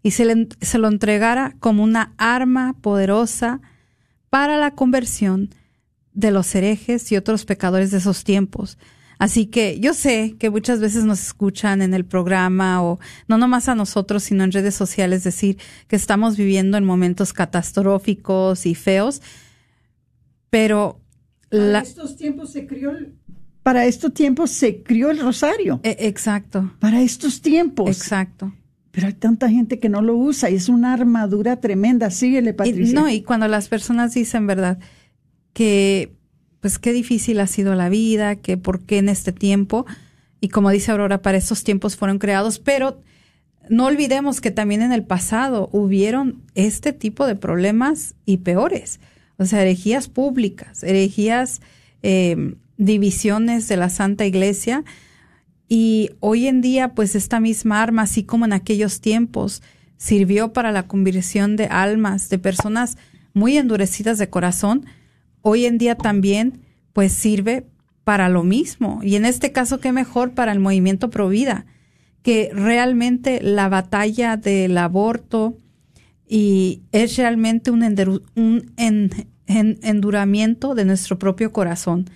[0.03, 3.63] y se, le, se lo entregara como una arma poderosa
[4.29, 5.49] para la conversión
[6.13, 8.77] de los herejes y otros pecadores de esos tiempos.
[9.21, 12.99] Así que yo sé que muchas veces nos escuchan en el programa o
[13.29, 15.59] no nomás a nosotros, sino en redes sociales decir
[15.89, 19.21] que estamos viviendo en momentos catastróficos y feos,
[20.49, 21.03] pero
[21.51, 23.13] para estos tiempos se crió el,
[23.63, 25.81] para estos tiempos se crió el rosario.
[25.83, 26.73] E exacto.
[26.81, 27.91] Para estos tiempos.
[27.91, 28.55] Exacto.
[28.91, 32.11] Pero hay tanta gente que no lo usa y es una armadura tremenda.
[32.11, 32.91] Síguele, Patricia.
[32.91, 34.79] Y, no, y cuando las personas dicen, ¿verdad?
[35.53, 36.17] Que
[36.61, 39.87] pues qué difícil ha sido la vida, que por qué en este tiempo,
[40.41, 43.01] y como dice Aurora, para estos tiempos fueron creados, pero
[43.69, 49.01] no olvidemos que también en el pasado hubieron este tipo de problemas y peores,
[49.37, 51.61] o sea, herejías públicas, herejías,
[52.03, 54.85] eh, divisiones de la Santa Iglesia,
[55.73, 59.63] y hoy en día, pues esta misma arma, así como en aquellos tiempos,
[59.99, 62.99] sirvió para la conversión de almas, de personas
[63.35, 64.87] muy endurecidas de corazón,
[65.43, 66.61] hoy en día también
[66.93, 67.67] pues sirve
[68.05, 69.01] para lo mismo.
[69.03, 71.67] Y en este caso, qué mejor para el movimiento pro vida,
[72.23, 75.57] que realmente la batalla del aborto
[76.29, 77.83] y es realmente un,
[78.37, 78.73] un
[79.47, 82.09] enduramiento de nuestro propio corazón,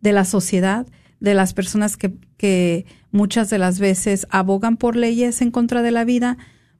[0.00, 0.86] de la sociedad,
[1.20, 5.90] de las personas que, que muchas de las veces abogan por leyes en contra de
[5.90, 6.36] la vida,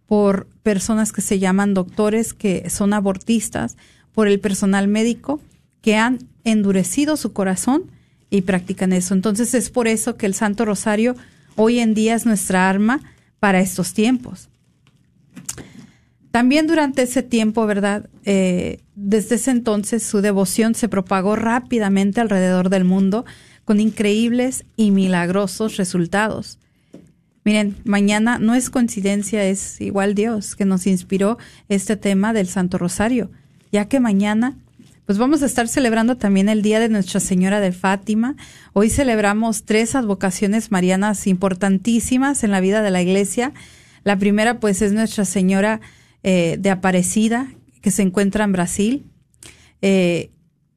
[0.07, 3.77] por personas que se llaman doctores, que son abortistas,
[4.13, 5.41] por el personal médico
[5.83, 7.91] que han endurecido su corazón
[8.31, 9.15] y practican eso.
[9.15, 11.17] Entonces es por eso que el Santo Rosario
[11.55, 13.01] hoy en día es nuestra arma
[13.41, 14.49] para estos tiempos.
[16.31, 18.11] También durante ese tiempo, ¿verdad?
[18.25, 23.25] Eh, desde ese entonces su devoción se propagó rápidamente alrededor del mundo
[23.65, 26.59] con increíbles y milagrosos resultados.
[27.45, 32.77] Miren, mañana no es coincidencia, es igual Dios que nos inspiró este tema del Santo
[32.77, 33.31] Rosario,
[33.71, 34.57] ya que mañana
[35.07, 38.35] pues vamos a estar celebrando también el Día de Nuestra Señora de Fátima.
[38.73, 43.53] Hoy celebramos tres advocaciones marianas importantísimas en la vida de la iglesia.
[44.03, 45.81] La primera, pues, es Nuestra Señora
[46.25, 47.47] eh, de Aparecida,
[47.83, 49.07] que se encuentra en Brasil.
[49.81, 50.31] Eh,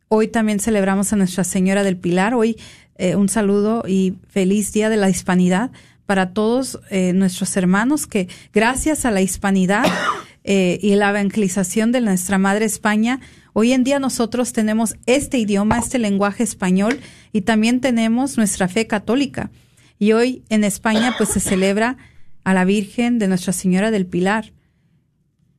[0.09, 2.35] hoy también celebramos a Nuestra Señora del Pilar.
[2.35, 2.55] Hoy
[2.99, 5.71] eh, un saludo y feliz Día de la Hispanidad
[6.05, 6.79] para todos
[7.13, 9.85] nuestros hermanos que gracias a la hispanidad
[10.43, 13.19] y la evangelización de nuestra Madre España,
[13.53, 16.99] Hoy en día nosotros tenemos este idioma, este lenguaje español
[17.33, 19.51] y también tenemos nuestra fe católica.
[19.97, 21.97] Y hoy en España pues se celebra
[22.43, 24.53] a la Virgen de Nuestra Señora del Pilar,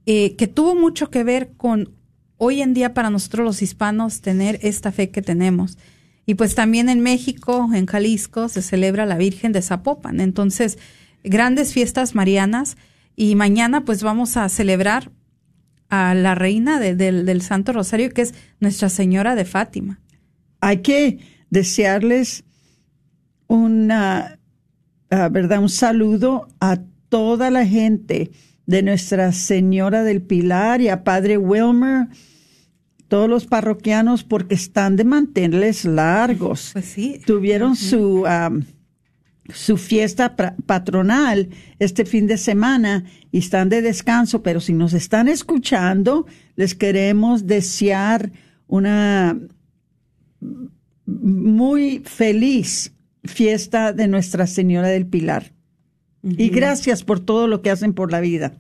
[0.07, 1.95] eh, que tuvo mucho que ver con
[2.37, 5.77] hoy en día para nosotros los hispanos tener esta fe que tenemos.
[6.27, 10.21] Y pues también en México, en Jalisco, se celebra la Virgen de Zapopan.
[10.21, 10.79] Entonces,
[11.23, 12.77] grandes fiestas marianas
[13.15, 15.11] y mañana pues vamos a celebrar
[15.91, 20.01] a la reina del Santo Rosario, que es Nuestra Señora de Fátima.
[20.61, 21.19] Hay que
[21.51, 22.45] desearles
[23.49, 24.39] una,
[25.11, 25.61] ah, ¿verdad?
[25.61, 26.79] un saludo a
[27.09, 28.31] toda la gente
[28.67, 32.07] de Nuestra Señora del Pilar y a Padre Wilmer,
[33.09, 36.71] todos los parroquianos, porque están de mantenerles largos.
[36.73, 37.21] Pues sí.
[37.27, 38.25] Tuvieron su
[39.55, 40.37] su fiesta
[40.67, 41.49] patronal
[41.79, 46.27] este fin de semana y están de descanso, pero si nos están escuchando,
[46.57, 48.33] les queremos desear
[48.67, 49.39] una
[51.07, 52.93] muy feliz
[53.25, 55.53] fiesta de Nuestra Señora del Pilar.
[56.23, 58.53] Y gracias por todo lo que hacen por la vida.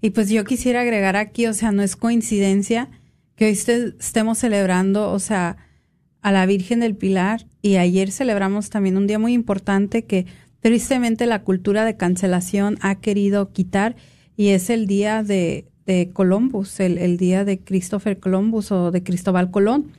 [0.00, 2.90] Y pues yo quisiera agregar aquí, o sea, no es coincidencia
[3.36, 5.56] que hoy estemos celebrando, o sea,
[6.24, 10.24] a la Virgen del Pilar y ayer celebramos también un día muy importante que
[10.60, 13.94] tristemente la cultura de cancelación ha querido quitar
[14.34, 19.50] y es el día de, de Columbus, el, día de Christopher Columbus o de Cristóbal
[19.50, 19.92] Colón,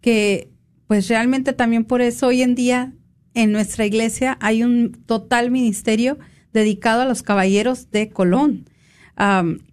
[0.00, 0.48] que
[0.86, 2.94] pues realmente también por eso hoy en día
[3.34, 6.18] en nuestra iglesia hay un total ministerio
[6.54, 8.64] dedicado a los caballeros de Colón,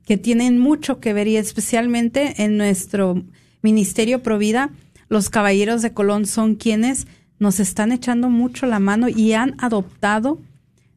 [0.06, 3.24] que tienen mucho que ver y especialmente en nuestro
[3.62, 4.70] ministerio Provida
[5.10, 7.08] los caballeros de Colón son quienes
[7.40, 10.40] nos están echando mucho la mano y han adoptado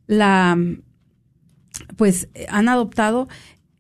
[0.06, 0.56] la,
[1.96, 3.28] pues han adoptado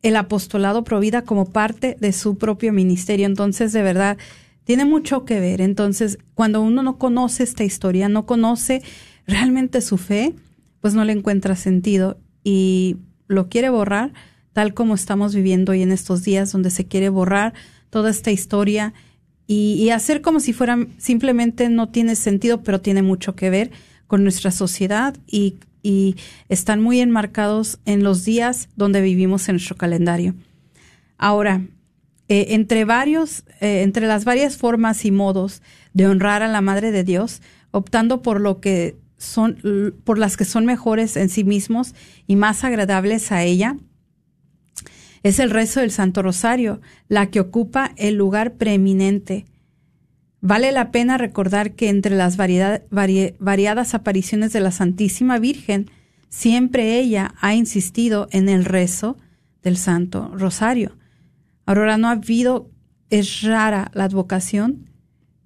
[0.02, 3.26] el apostolado Provida como parte de su propio ministerio.
[3.26, 4.18] Entonces, de verdad,
[4.64, 5.60] tiene mucho que ver.
[5.60, 8.82] Entonces, cuando uno no conoce esta historia, no conoce
[9.26, 10.34] realmente su fe,
[10.80, 14.12] pues no le encuentra sentido y lo quiere borrar,
[14.52, 17.54] tal como estamos viviendo hoy en estos días, donde se quiere borrar
[17.90, 18.94] toda esta historia
[19.46, 23.70] y, hacer como si fuera simplemente no tiene sentido, pero tiene mucho que ver
[24.06, 26.16] con nuestra sociedad y, y
[26.48, 30.34] están muy enmarcados en los días donde vivimos en nuestro calendario.
[31.16, 31.62] Ahora,
[32.28, 36.90] eh, entre varios, eh, entre las varias formas y modos de honrar a la Madre
[36.90, 37.40] de Dios,
[37.70, 41.94] optando por lo que son, por las que son mejores en sí mismos
[42.26, 43.76] y más agradables a ella,
[45.26, 49.44] es el rezo del Santo Rosario, la que ocupa el lugar preeminente.
[50.40, 55.90] Vale la pena recordar que entre las variadas apariciones de la Santísima Virgen,
[56.28, 59.16] siempre ella ha insistido en el rezo
[59.62, 60.96] del Santo Rosario.
[61.64, 62.70] Ahora no ha habido,
[63.10, 64.90] es rara la advocación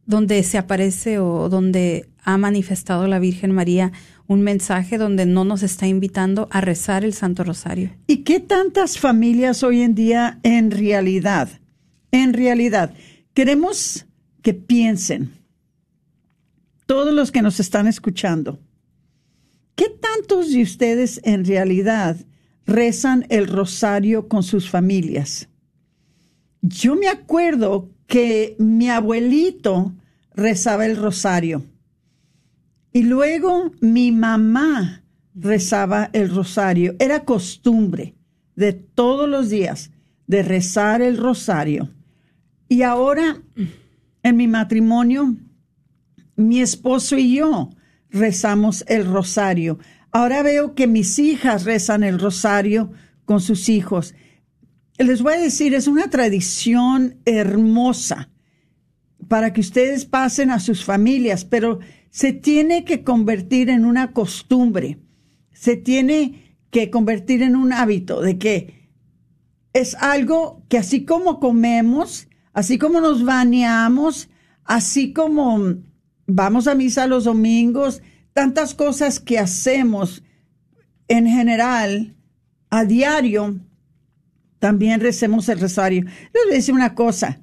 [0.05, 3.93] donde se aparece o donde ha manifestado la Virgen María
[4.31, 7.91] un mensaje donde no nos está invitando a rezar el Santo Rosario.
[8.07, 11.49] ¿Y qué tantas familias hoy en día en realidad,
[12.13, 12.95] en realidad,
[13.35, 14.07] queremos
[14.41, 15.33] que piensen,
[16.87, 18.61] todos los que nos están escuchando,
[19.75, 22.17] ¿qué tantos de ustedes en realidad
[22.67, 25.49] rezan el rosario con sus familias?
[26.63, 29.93] Yo me acuerdo que mi abuelito
[30.37, 31.65] rezaba el rosario
[32.93, 36.97] y luego mi mamá rezaba el rosario.
[36.99, 38.15] Era costumbre
[38.57, 39.91] de todos los días
[40.27, 41.91] de rezar el rosario.
[42.69, 43.43] Y ahora,
[44.23, 45.37] en mi matrimonio,
[46.37, 47.71] mi esposo y yo
[48.11, 49.79] rezamos el rosario.
[50.11, 52.93] Ahora veo que mis hijas rezan el rosario
[53.25, 54.15] con sus hijos.
[54.99, 58.31] Les voy a decir, es una tradición hermosa
[59.29, 61.79] para que ustedes pasen a sus familias, pero
[62.11, 64.99] se tiene que convertir en una costumbre,
[65.53, 68.91] se tiene que convertir en un hábito de que
[69.73, 74.29] es algo que así como comemos, así como nos bañamos,
[74.65, 75.77] así como
[76.27, 78.03] vamos a misa los domingos,
[78.33, 80.23] tantas cosas que hacemos
[81.09, 82.17] en general
[82.71, 83.61] a diario,
[84.59, 86.05] también recemos el rosario.
[86.05, 87.41] Les voy a decir una cosa,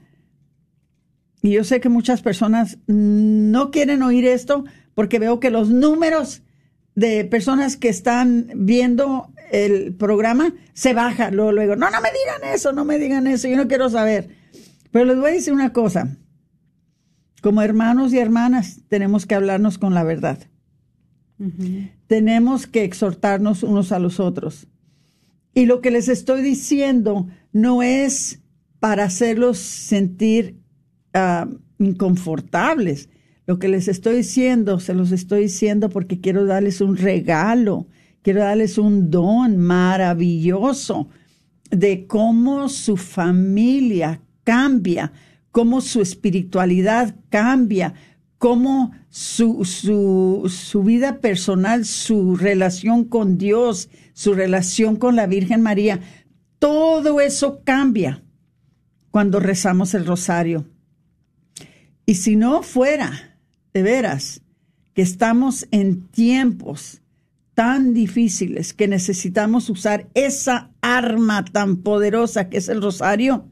[1.42, 4.66] y yo sé que muchas personas no quieren oír esto
[4.96, 6.42] porque veo que los números
[6.96, 11.76] de personas que están viendo el programa se bajan luego, luego.
[11.76, 14.30] No, no me digan eso, no me digan eso, yo no quiero saber.
[14.92, 16.18] Pero les voy a decir una cosa.
[17.42, 20.40] Como hermanos y hermanas tenemos que hablarnos con la verdad.
[22.08, 24.68] Tenemos que exhortarnos unos a los otros.
[25.54, 28.42] Y lo que les estoy diciendo no es
[28.80, 30.60] para hacerlos sentir
[31.80, 33.10] Inconfortables.
[33.46, 37.88] Lo que les estoy diciendo, se los estoy diciendo porque quiero darles un regalo,
[38.22, 41.08] quiero darles un don maravilloso
[41.72, 45.14] de cómo su familia cambia,
[45.52, 47.94] cómo su espiritualidad cambia,
[48.38, 55.62] cómo su, su, su, vida personal, su relación con Dios, su relación con la Virgen
[55.62, 56.02] María,
[56.60, 58.24] todo eso cambia
[59.10, 60.66] cuando rezamos el rosario.
[62.10, 63.38] Y si no fuera,
[63.74, 64.42] de veras,
[64.94, 67.02] que estamos en tiempos
[67.54, 73.50] tan difíciles que necesitamos usar esa arma tan poderosa que es el rosario,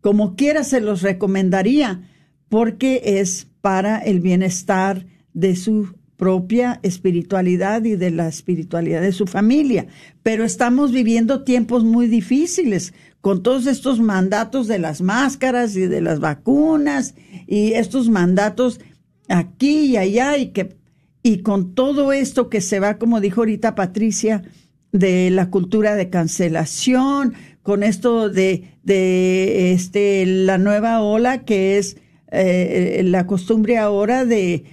[0.00, 2.08] como quiera se los recomendaría,
[2.48, 9.26] porque es para el bienestar de su propia espiritualidad y de la espiritualidad de su
[9.26, 9.86] familia.
[10.22, 16.02] Pero estamos viviendo tiempos muy difíciles con todos estos mandatos de las máscaras y de
[16.02, 17.14] las vacunas
[17.46, 18.80] y estos mandatos
[19.28, 20.76] aquí y allá y que
[21.22, 24.42] y con todo esto que se va, como dijo ahorita Patricia,
[24.90, 31.96] de la cultura de cancelación, con esto de, de este, la nueva ola que es
[32.32, 34.64] eh, la costumbre ahora de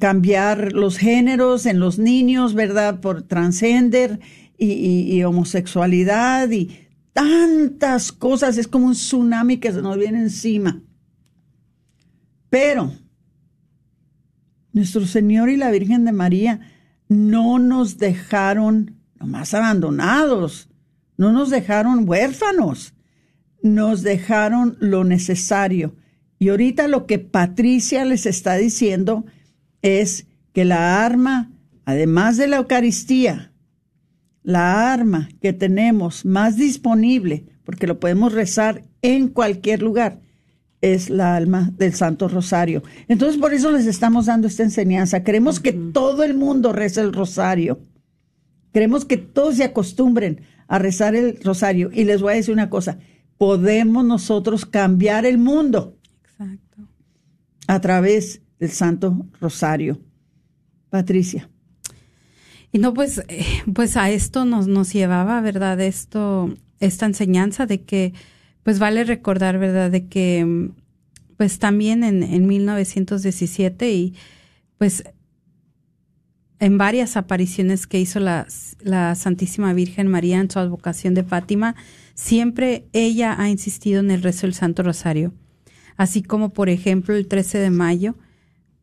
[0.00, 3.00] cambiar los géneros en los niños, ¿verdad?
[3.00, 4.18] Por transgender
[4.58, 6.81] y homosexualidad y
[7.12, 10.82] tantas cosas, es como un tsunami que se nos viene encima.
[12.48, 12.92] Pero
[14.72, 16.60] nuestro Señor y la Virgen de María
[17.08, 20.68] no nos dejaron nomás abandonados,
[21.16, 22.94] no nos dejaron huérfanos,
[23.62, 25.94] nos dejaron lo necesario
[26.38, 29.24] Y ahorita lo que Patricia les está diciendo
[29.82, 31.52] es que la arma,
[31.84, 33.51] además de la Eucaristía,
[34.42, 40.20] la arma que tenemos más disponible, porque lo podemos rezar en cualquier lugar,
[40.80, 42.82] es la alma del Santo Rosario.
[43.06, 45.22] Entonces, por eso les estamos dando esta enseñanza.
[45.22, 47.80] Queremos que todo el mundo rece el rosario.
[48.72, 51.90] Queremos que todos se acostumbren a rezar el rosario.
[51.92, 52.98] Y les voy a decir una cosa,
[53.38, 56.78] podemos nosotros cambiar el mundo Exacto.
[57.68, 60.00] a través del Santo Rosario.
[60.90, 61.48] Patricia.
[62.72, 63.44] Y no, pues, eh,
[63.74, 65.80] pues a esto nos, nos llevaba, ¿verdad?
[65.80, 68.14] Esto, esta enseñanza de que,
[68.62, 69.90] pues vale recordar, ¿verdad?
[69.90, 70.70] De que,
[71.36, 74.14] pues también en, en 1917 y
[74.78, 75.04] pues
[76.60, 78.46] en varias apariciones que hizo la,
[78.80, 81.74] la Santísima Virgen María en su advocación de Fátima,
[82.14, 85.34] siempre ella ha insistido en el rezo del Santo Rosario.
[85.96, 88.14] Así como, por ejemplo, el 13 de mayo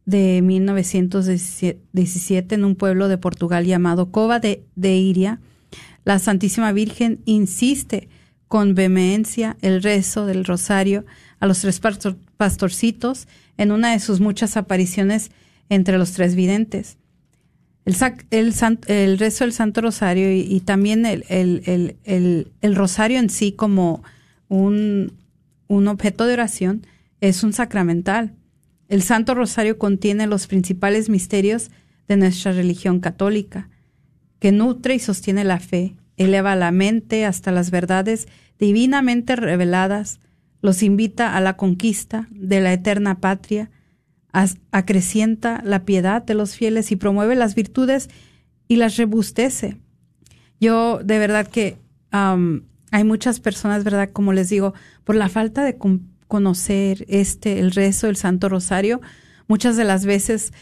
[0.05, 5.39] de 1917 en un pueblo de Portugal llamado Cova de, de Iria,
[6.05, 8.07] la Santísima Virgen insiste
[8.47, 11.05] con vehemencia el rezo del rosario
[11.39, 13.27] a los tres pastor- pastorcitos
[13.57, 15.29] en una de sus muchas apariciones
[15.69, 16.97] entre los tres videntes.
[17.85, 17.95] El,
[18.31, 18.53] el,
[18.87, 24.01] el rezo del Santo Rosario y, también el- el rosario en sí como
[24.47, 25.13] un,
[25.67, 26.87] un objeto de oración
[27.21, 28.33] es un sacramental.
[28.89, 31.69] El Santo Rosario contiene los principales misterios
[32.07, 33.69] de nuestra religión católica,
[34.39, 38.27] que nutre y sostiene la fe, eleva la mente hasta las verdades
[38.57, 40.19] divinamente reveladas,
[40.61, 43.69] los invita a la conquista de la eterna patria,
[44.71, 48.09] acrecienta la piedad de los fieles y promueve las virtudes
[48.67, 49.77] y las rebustece.
[50.59, 51.77] Yo de verdad que
[52.11, 54.09] hay muchas personas, ¿verdad?
[54.11, 54.73] Como les digo,
[55.03, 55.77] por la falta de
[56.29, 59.01] conocer este, el rezo del Santo Rosario,
[59.47, 60.53] muchas de las veces,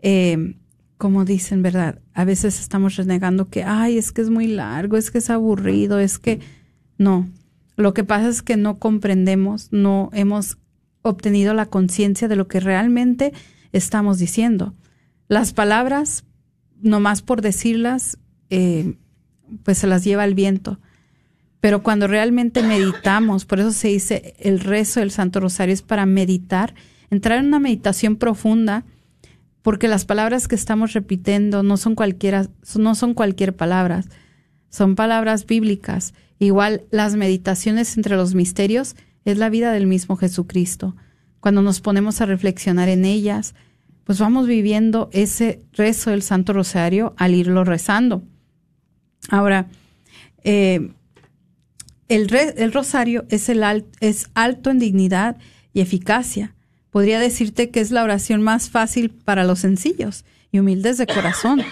[0.00, 0.54] eh,
[0.98, 1.98] como dicen, ¿verdad?
[2.12, 5.98] A veces estamos renegando que, ay, es que es muy largo, es que es aburrido,
[5.98, 6.40] es que
[6.98, 7.26] no.
[7.76, 10.58] Lo que pasa es que no comprendemos, no hemos
[11.00, 13.32] obtenido la conciencia de lo que realmente
[13.72, 14.74] estamos diciendo.
[15.26, 16.24] Las palabras,
[16.82, 18.18] nomás por decirlas,
[18.50, 18.98] eh,
[19.62, 20.78] pues se las lleva el viento.
[21.64, 26.04] Pero cuando realmente meditamos, por eso se dice el rezo del Santo Rosario es para
[26.04, 26.74] meditar,
[27.08, 28.84] entrar en una meditación profunda,
[29.62, 34.10] porque las palabras que estamos repitiendo no son cualquiera, no son cualquier palabras,
[34.68, 36.12] son palabras bíblicas.
[36.38, 38.94] Igual las meditaciones entre los misterios
[39.24, 40.94] es la vida del mismo Jesucristo.
[41.40, 43.54] Cuando nos ponemos a reflexionar en ellas,
[44.04, 48.22] pues vamos viviendo ese rezo del Santo Rosario al irlo rezando.
[49.30, 49.68] Ahora,
[50.42, 50.90] eh,
[52.08, 53.50] el, rosario es,
[54.00, 55.36] es alto en dignidad
[55.72, 56.54] y eficacia.
[56.90, 61.62] Podría decirte que es la oración más fácil para los sencillos y humildes de corazón.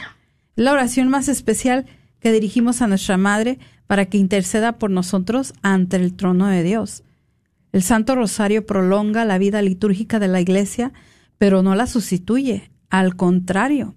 [0.57, 1.87] La oración más especial
[2.19, 7.05] que dirigimos a nuestra Madre para que interceda por nosotros ante el trono de Dios.
[7.73, 10.93] El Santo Rosario prolonga la vida litúrgica de la Iglesia,
[11.39, 12.71] pero no la sustituye.
[12.91, 13.95] Al contrario,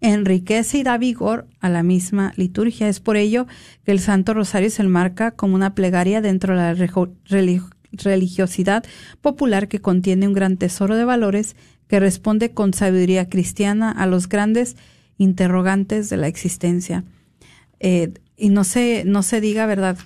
[0.00, 2.88] enriquece y da vigor a la misma liturgia.
[2.88, 3.46] Es por ello
[3.84, 8.84] que el Santo Rosario se enmarca como una plegaria dentro de la religiosidad
[9.20, 14.28] popular que contiene un gran tesoro de valores que responde con sabiduría cristiana a los
[14.28, 14.76] grandes
[15.18, 17.04] interrogantes de la existencia.
[17.80, 19.98] Eh, y no se, no se diga, ¿verdad?,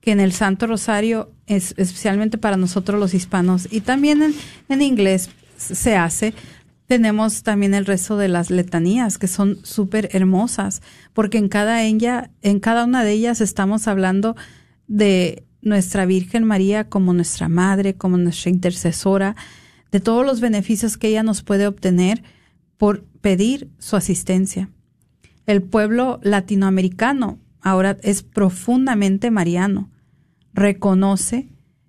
[0.00, 4.34] que en el Santo Rosario, es, especialmente para nosotros los hispanos, y también en,
[4.68, 6.34] en inglés se hace,
[6.94, 10.80] tenemos también el rezo de las letanías, que son súper hermosas,
[11.12, 14.36] porque en cada, ella, en cada una de ellas estamos hablando
[14.86, 19.34] de nuestra Virgen María como nuestra madre, como nuestra intercesora,
[19.90, 22.22] de todos los beneficios que ella nos puede obtener
[22.76, 24.70] por pedir su asistencia.
[25.46, 29.90] El pueblo latinoamericano ahora es profundamente mariano.
[30.52, 31.48] Reconoce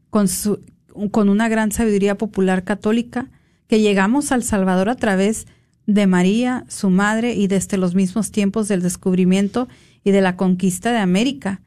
[0.10, 0.64] con, su,
[1.12, 3.30] con una gran sabiduría popular católica
[3.68, 5.47] que llegamos al Salvador a través
[5.88, 9.68] de María, su madre, y desde los mismos tiempos del descubrimiento
[10.03, 11.61] y de la conquista de América.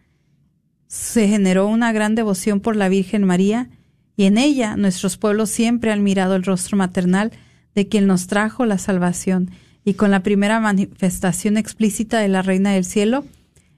[0.87, 3.69] Se generó una gran devoción por la Virgen María
[4.17, 7.33] y en ella nuestros pueblos siempre han mirado el rostro maternal
[7.75, 9.51] de quien nos trajo la salvación
[9.85, 13.25] y con la primera manifestación explícita de la Reina del Cielo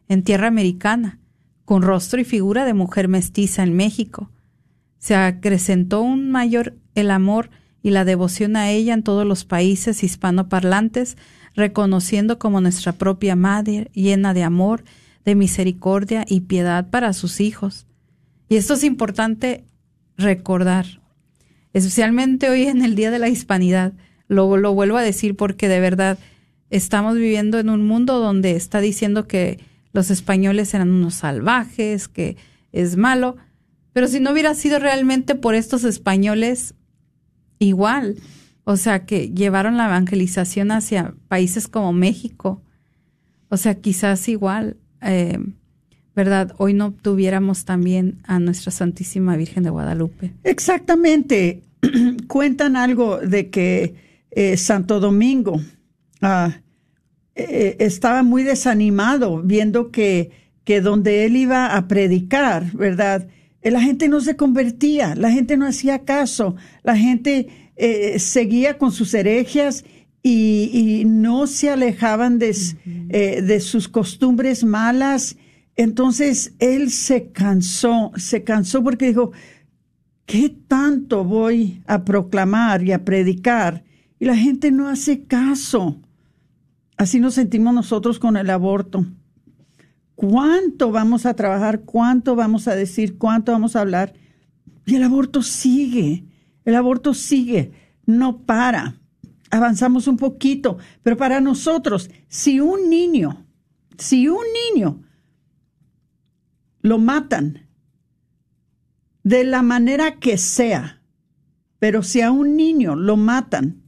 [0.09, 1.19] en tierra americana,
[1.65, 4.31] con rostro y figura de mujer mestiza en México.
[4.99, 7.51] Se acrecentó un mayor el amor
[7.83, 11.17] y la devoción a ella en todos los países hispanoparlantes,
[11.55, 14.85] reconociendo como nuestra propia madre, llena de amor,
[15.25, 17.87] de misericordia y piedad para sus hijos.
[18.49, 19.65] Y esto es importante
[20.17, 20.87] recordar.
[21.73, 23.93] especialmente hoy en el Día de la Hispanidad.
[24.29, 26.19] Lo, lo vuelvo a decir porque de verdad
[26.69, 29.61] estamos viviendo en un mundo donde está diciendo que
[29.93, 32.37] los españoles eran unos salvajes, que
[32.73, 33.37] es malo,
[33.93, 36.75] pero si no hubiera sido realmente por estos españoles,
[37.61, 38.17] igual,
[38.65, 42.63] o sea, que llevaron la evangelización hacia países como México,
[43.49, 45.39] o sea, quizás igual, eh,
[46.17, 46.55] ¿verdad?
[46.59, 50.33] Hoy no tuviéramos también a nuestra Santísima Virgen de Guadalupe.
[50.43, 51.63] Exactamente.
[52.27, 53.95] Cuentan algo de que
[54.31, 55.61] eh, Santo Domingo
[56.23, 56.57] ah,
[57.35, 60.31] eh, estaba muy desanimado viendo que,
[60.65, 63.29] que donde él iba a predicar, ¿verdad?
[63.63, 67.49] La gente no se convertía, la gente no hacía caso, la gente
[68.19, 69.85] seguía con sus herejías
[70.23, 72.55] y, no se alejaban de,
[73.09, 75.37] eh, de sus costumbres malas.
[75.77, 79.33] Entonces él se cansó, se cansó porque dijo,
[80.27, 83.85] ¿qué tanto voy a proclamar y a predicar?
[84.19, 86.01] Y la gente no hace caso.
[86.97, 89.07] Así nos sentimos nosotros con el aborto.
[90.21, 91.81] ¿Cuánto vamos a trabajar?
[91.81, 93.17] ¿Cuánto vamos a decir?
[93.17, 94.13] ¿Cuánto vamos a hablar?
[94.85, 96.27] Y el aborto sigue,
[96.67, 97.73] el aborto sigue,
[98.05, 99.01] no para
[99.51, 103.47] avanzamos un poquito, pero para nosotros, si un niño,
[103.97, 104.45] si un
[104.75, 105.03] niño
[106.83, 107.67] lo matan
[109.23, 111.01] de la manera que sea,
[111.79, 113.85] pero si a un niño lo matan,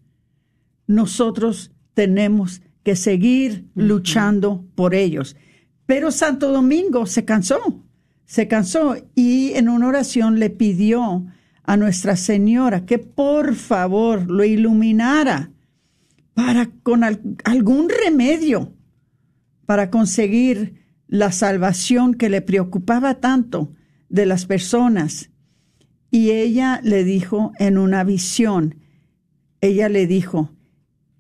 [0.87, 5.37] nosotros tenemos que seguir luchando por ellos.
[5.93, 7.85] Pero Santo Domingo se cansó,
[8.25, 11.27] se cansó y en una oración le pidió
[11.65, 15.51] a Nuestra Señora que por favor lo iluminara
[16.33, 18.73] para con algún remedio
[19.67, 23.75] para conseguir la salvación que le preocupaba tanto
[24.09, 25.29] de las personas.
[26.11, 28.77] Y ella le dijo en una visión,
[29.61, 30.53] ella le dijo,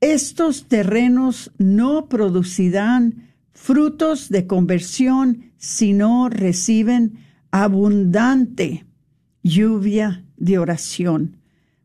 [0.00, 7.18] estos terrenos no producirán frutos de conversión si no reciben
[7.50, 8.86] abundante
[9.42, 11.36] lluvia de oración.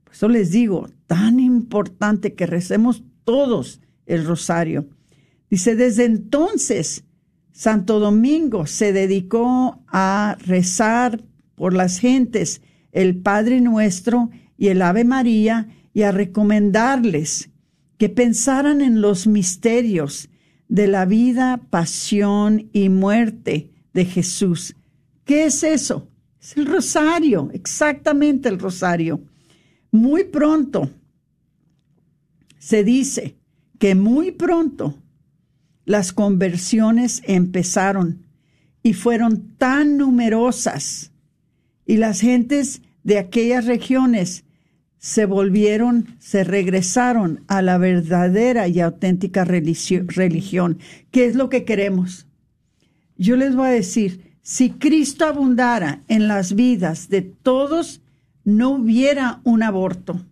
[0.04, 4.88] Por eso les digo, tan importante que recemos todos el rosario.
[5.50, 7.04] Dice, desde entonces
[7.52, 11.24] Santo Domingo se dedicó a rezar
[11.56, 12.62] por las gentes
[12.92, 17.50] el Padre Nuestro y el Ave María y a recomendarles
[17.98, 20.30] que pensaran en los misterios
[20.68, 24.76] de la vida, pasión y muerte de Jesús.
[25.24, 26.10] ¿Qué es eso?
[26.42, 29.22] Es el rosario, exactamente el rosario.
[29.92, 30.90] Muy pronto
[32.60, 33.38] se dice
[33.80, 34.96] que muy pronto
[35.86, 38.26] las conversiones empezaron
[38.84, 41.12] y fueron tan numerosas
[41.86, 44.44] y las gentes de aquellas regiones
[45.00, 50.80] se volvieron, se regresaron a la verdadera y auténtica religión.
[51.12, 52.28] ¿Qué es lo que queremos?
[53.18, 58.02] Yo les voy a decir, si Cristo abundara en las vidas de todos,
[58.44, 60.26] no hubiera un aborto.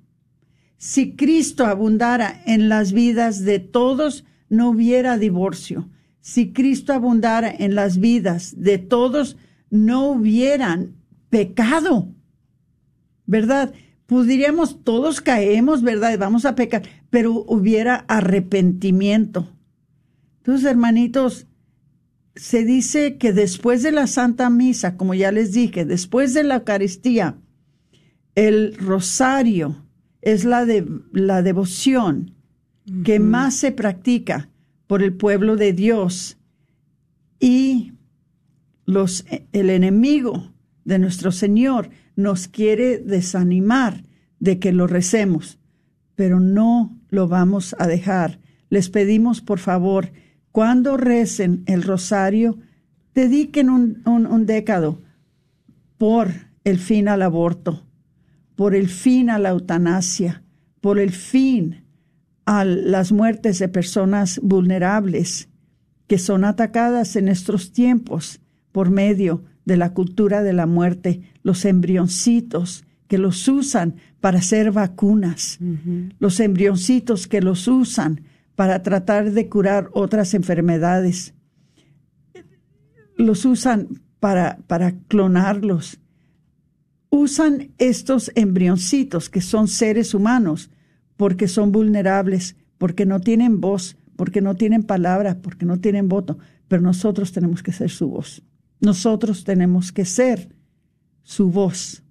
[0.77, 5.89] Si Cristo abundara en las vidas de todos, no hubiera divorcio.
[6.21, 9.37] Si Cristo abundara en las vidas de todos,
[9.69, 10.95] no hubieran
[11.29, 12.07] pecado.
[13.25, 13.73] ¿Verdad?
[14.05, 16.17] Podríamos, todos caemos, ¿verdad?
[16.19, 19.51] Vamos a pecar, pero hubiera arrepentimiento.
[20.37, 21.47] Entonces, hermanitos,
[22.35, 26.55] se dice que después de la Santa Misa, como ya les dije, después de la
[26.57, 27.37] Eucaristía,
[28.35, 29.85] el rosario,
[30.21, 32.35] es la, de, la devoción
[33.03, 34.49] que más se practica
[34.87, 36.37] por el pueblo de Dios
[37.39, 37.93] y
[38.85, 40.51] los, el enemigo
[40.83, 44.03] de nuestro Señor nos quiere desanimar
[44.39, 45.59] de que lo recemos,
[46.15, 48.39] pero no lo vamos a dejar.
[48.69, 50.11] Les pedimos, por favor,
[50.51, 52.57] cuando recen el rosario,
[53.13, 55.01] dediquen un, décado
[55.97, 56.29] por
[56.63, 57.85] el fin al aborto
[58.55, 60.43] por el fin a la eutanasia,
[60.81, 61.83] por el fin
[62.45, 65.49] a las muertes de personas vulnerables
[66.07, 68.39] que son atacadas en estos tiempos
[68.71, 74.71] por medio de la cultura de la muerte, los embrioncitos que los usan para hacer
[74.71, 75.59] vacunas,
[76.19, 78.21] los embrioncitos que los usan
[78.55, 81.33] para tratar de curar otras enfermedades,
[83.17, 85.99] los usan para, para clonarlos,
[87.09, 90.71] usan estos embrioncitos que son seres humanos
[91.17, 96.37] porque son vulnerables, porque no tienen voz, porque no tienen palabra, porque no tienen voto,
[96.67, 98.43] pero nosotros tenemos que ser su voz.
[98.79, 100.49] Nosotros tenemos que ser
[101.23, 102.03] su voz.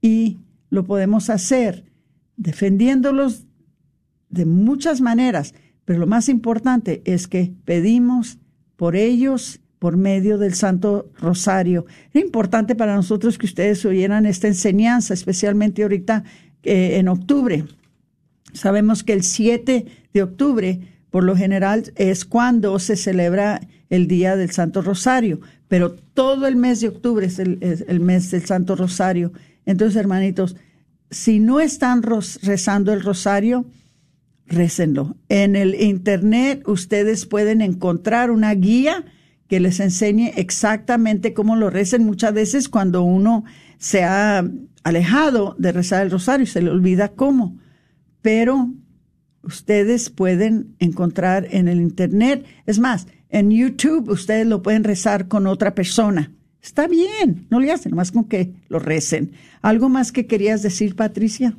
[0.00, 0.38] Y
[0.70, 1.84] lo podemos hacer
[2.36, 3.46] defendiéndolos
[4.28, 5.54] de muchas maneras,
[5.84, 8.38] pero lo más importante es que pedimos
[8.76, 11.84] por ellos por medio del Santo Rosario.
[12.12, 16.24] Es importante para nosotros que ustedes oyeran esta enseñanza, especialmente ahorita
[16.62, 17.64] eh, en octubre.
[18.54, 23.60] Sabemos que el 7 de octubre, por lo general, es cuando se celebra
[23.90, 28.00] el Día del Santo Rosario, pero todo el mes de octubre es el, es el
[28.00, 29.32] mes del Santo Rosario.
[29.66, 30.56] Entonces, hermanitos,
[31.10, 33.66] si no están rezando el rosario,
[34.46, 35.16] récenlo.
[35.28, 39.04] En el internet ustedes pueden encontrar una guía
[39.48, 42.04] que les enseñe exactamente cómo lo recen.
[42.04, 43.44] Muchas veces cuando uno
[43.78, 44.44] se ha
[44.82, 47.58] alejado de rezar el rosario, se le olvida cómo.
[48.22, 48.70] Pero
[49.42, 55.48] ustedes pueden encontrar en el internet, es más, en YouTube ustedes lo pueden rezar con
[55.48, 56.30] otra persona.
[56.62, 59.32] Está bien, no le hacen, más con que lo recen.
[59.60, 61.56] ¿Algo más que querías decir, Patricia?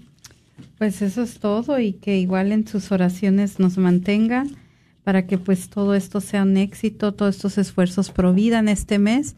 [0.77, 4.55] Pues eso es todo y que igual en sus oraciones nos mantengan
[5.03, 9.35] para que pues todo esto sea un éxito, todos estos esfuerzos providan este mes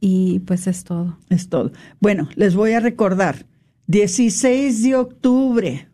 [0.00, 1.18] y pues es todo.
[1.30, 1.72] Es todo.
[1.98, 3.46] Bueno, les voy a recordar,
[3.86, 5.88] 16 de octubre,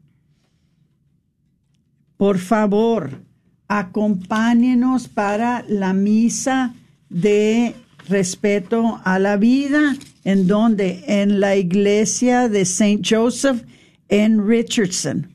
[2.17, 3.23] por favor,
[3.71, 6.75] acompáñenos para la misa
[7.09, 7.77] de
[8.09, 9.95] respeto a la vida,
[10.25, 13.01] en donde en la iglesia de St.
[13.09, 13.63] Joseph
[14.09, 15.29] en Richardson.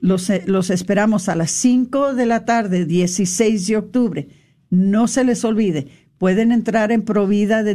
[0.00, 4.28] Los, los, esperamos a las 5 de la tarde, 16 de octubre.
[4.70, 7.74] No se les olvide, pueden entrar en provida de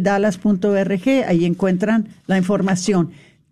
[1.27, 3.11] ahí encuentran la información.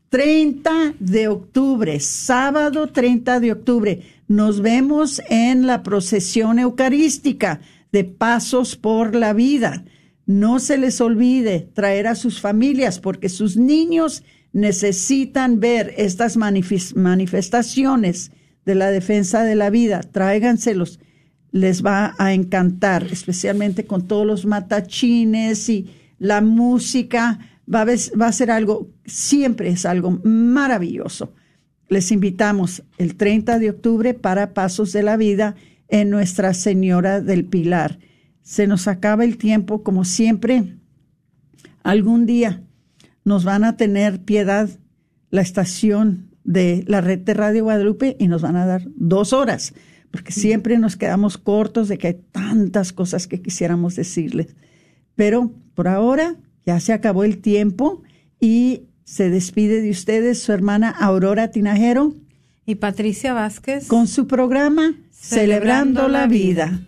[0.10, 4.02] 30 de octubre, sábado 30 de octubre,
[4.34, 7.62] nos vemos en la procesión eucarística
[7.92, 9.86] de Pasos por la Vida.
[10.26, 18.32] No se les olvide traer a sus familias porque sus niños necesitan ver estas manifestaciones
[18.66, 20.02] de la defensa de la vida.
[20.02, 21.00] Tráiganselos.
[21.52, 27.38] Les va a encantar, especialmente con todos los matachines y la música.
[27.72, 31.36] Va a, va a ser algo, siempre es algo maravilloso.
[31.94, 35.56] Les invitamos el 30 de octubre para Pasos de la Vida
[35.88, 38.00] en Nuestra Señora del Pilar
[38.44, 40.76] se nos acaba el tiempo, como siempre.
[41.82, 42.64] Algún día
[43.24, 44.70] nos van a tener piedad
[45.30, 49.74] la estación de la red de Radio Guadalupe y nos van a dar dos horas,
[50.12, 54.56] porque siempre nos quedamos cortos de que hay tantas cosas que quisiéramos decirles.
[55.16, 56.36] Pero por ahora
[56.66, 58.04] ya se acabó el tiempo
[58.40, 62.14] y se despide de ustedes su hermana Aurora Tinajero
[62.66, 66.82] y Patricia Vázquez con su programa Celebrando, la vida.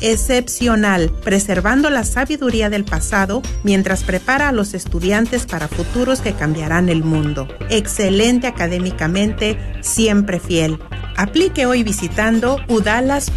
[0.00, 6.88] excepcional, preservando la sabiduría del pasado mientras prepara a los estudiantes para futuros que cambiarán
[6.88, 7.48] el mundo.
[7.70, 10.78] Excelente académicamente, siempre fiel.
[11.16, 13.30] Aplique hoy visitando udalas.edu.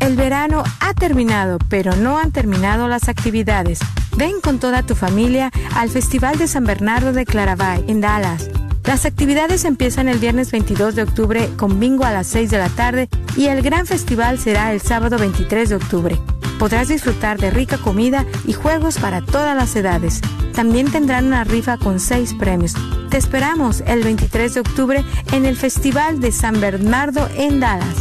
[0.00, 3.78] El verano ha terminado, pero no han terminado las actividades.
[4.16, 8.50] Ven con toda tu familia al Festival de San Bernardo de Claravay en Dallas
[8.84, 12.68] las actividades empiezan el viernes 22 de octubre con bingo a las 6 de la
[12.68, 16.18] tarde y el gran festival será el sábado 23 de octubre.
[16.58, 20.20] Podrás disfrutar de rica comida y juegos para todas las edades.
[20.52, 22.74] También tendrán una rifa con seis premios.
[23.08, 27.96] Te esperamos el 23 de octubre en el Festival de San Bernardo en Dallas.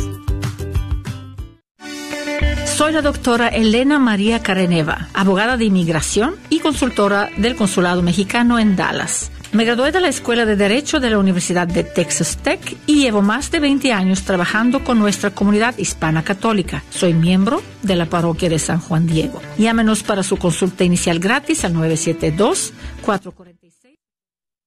[2.66, 8.76] Soy la doctora Elena María Careneva, abogada de inmigración y consultora del Consulado Mexicano en
[8.76, 9.32] Dallas.
[9.54, 13.22] Me gradué de la Escuela de Derecho de la Universidad de Texas Tech y llevo
[13.22, 16.86] más de 20 años trabajando con nuestra comunidad hispana católica.
[16.90, 19.42] Soy miembro de la parroquia de San Juan Diego.
[19.58, 24.00] Llámenos para su consulta inicial gratis al 972 446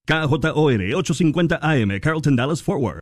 [0.06, 2.92] KJOR 850 AM, Carlton Dallas Forward.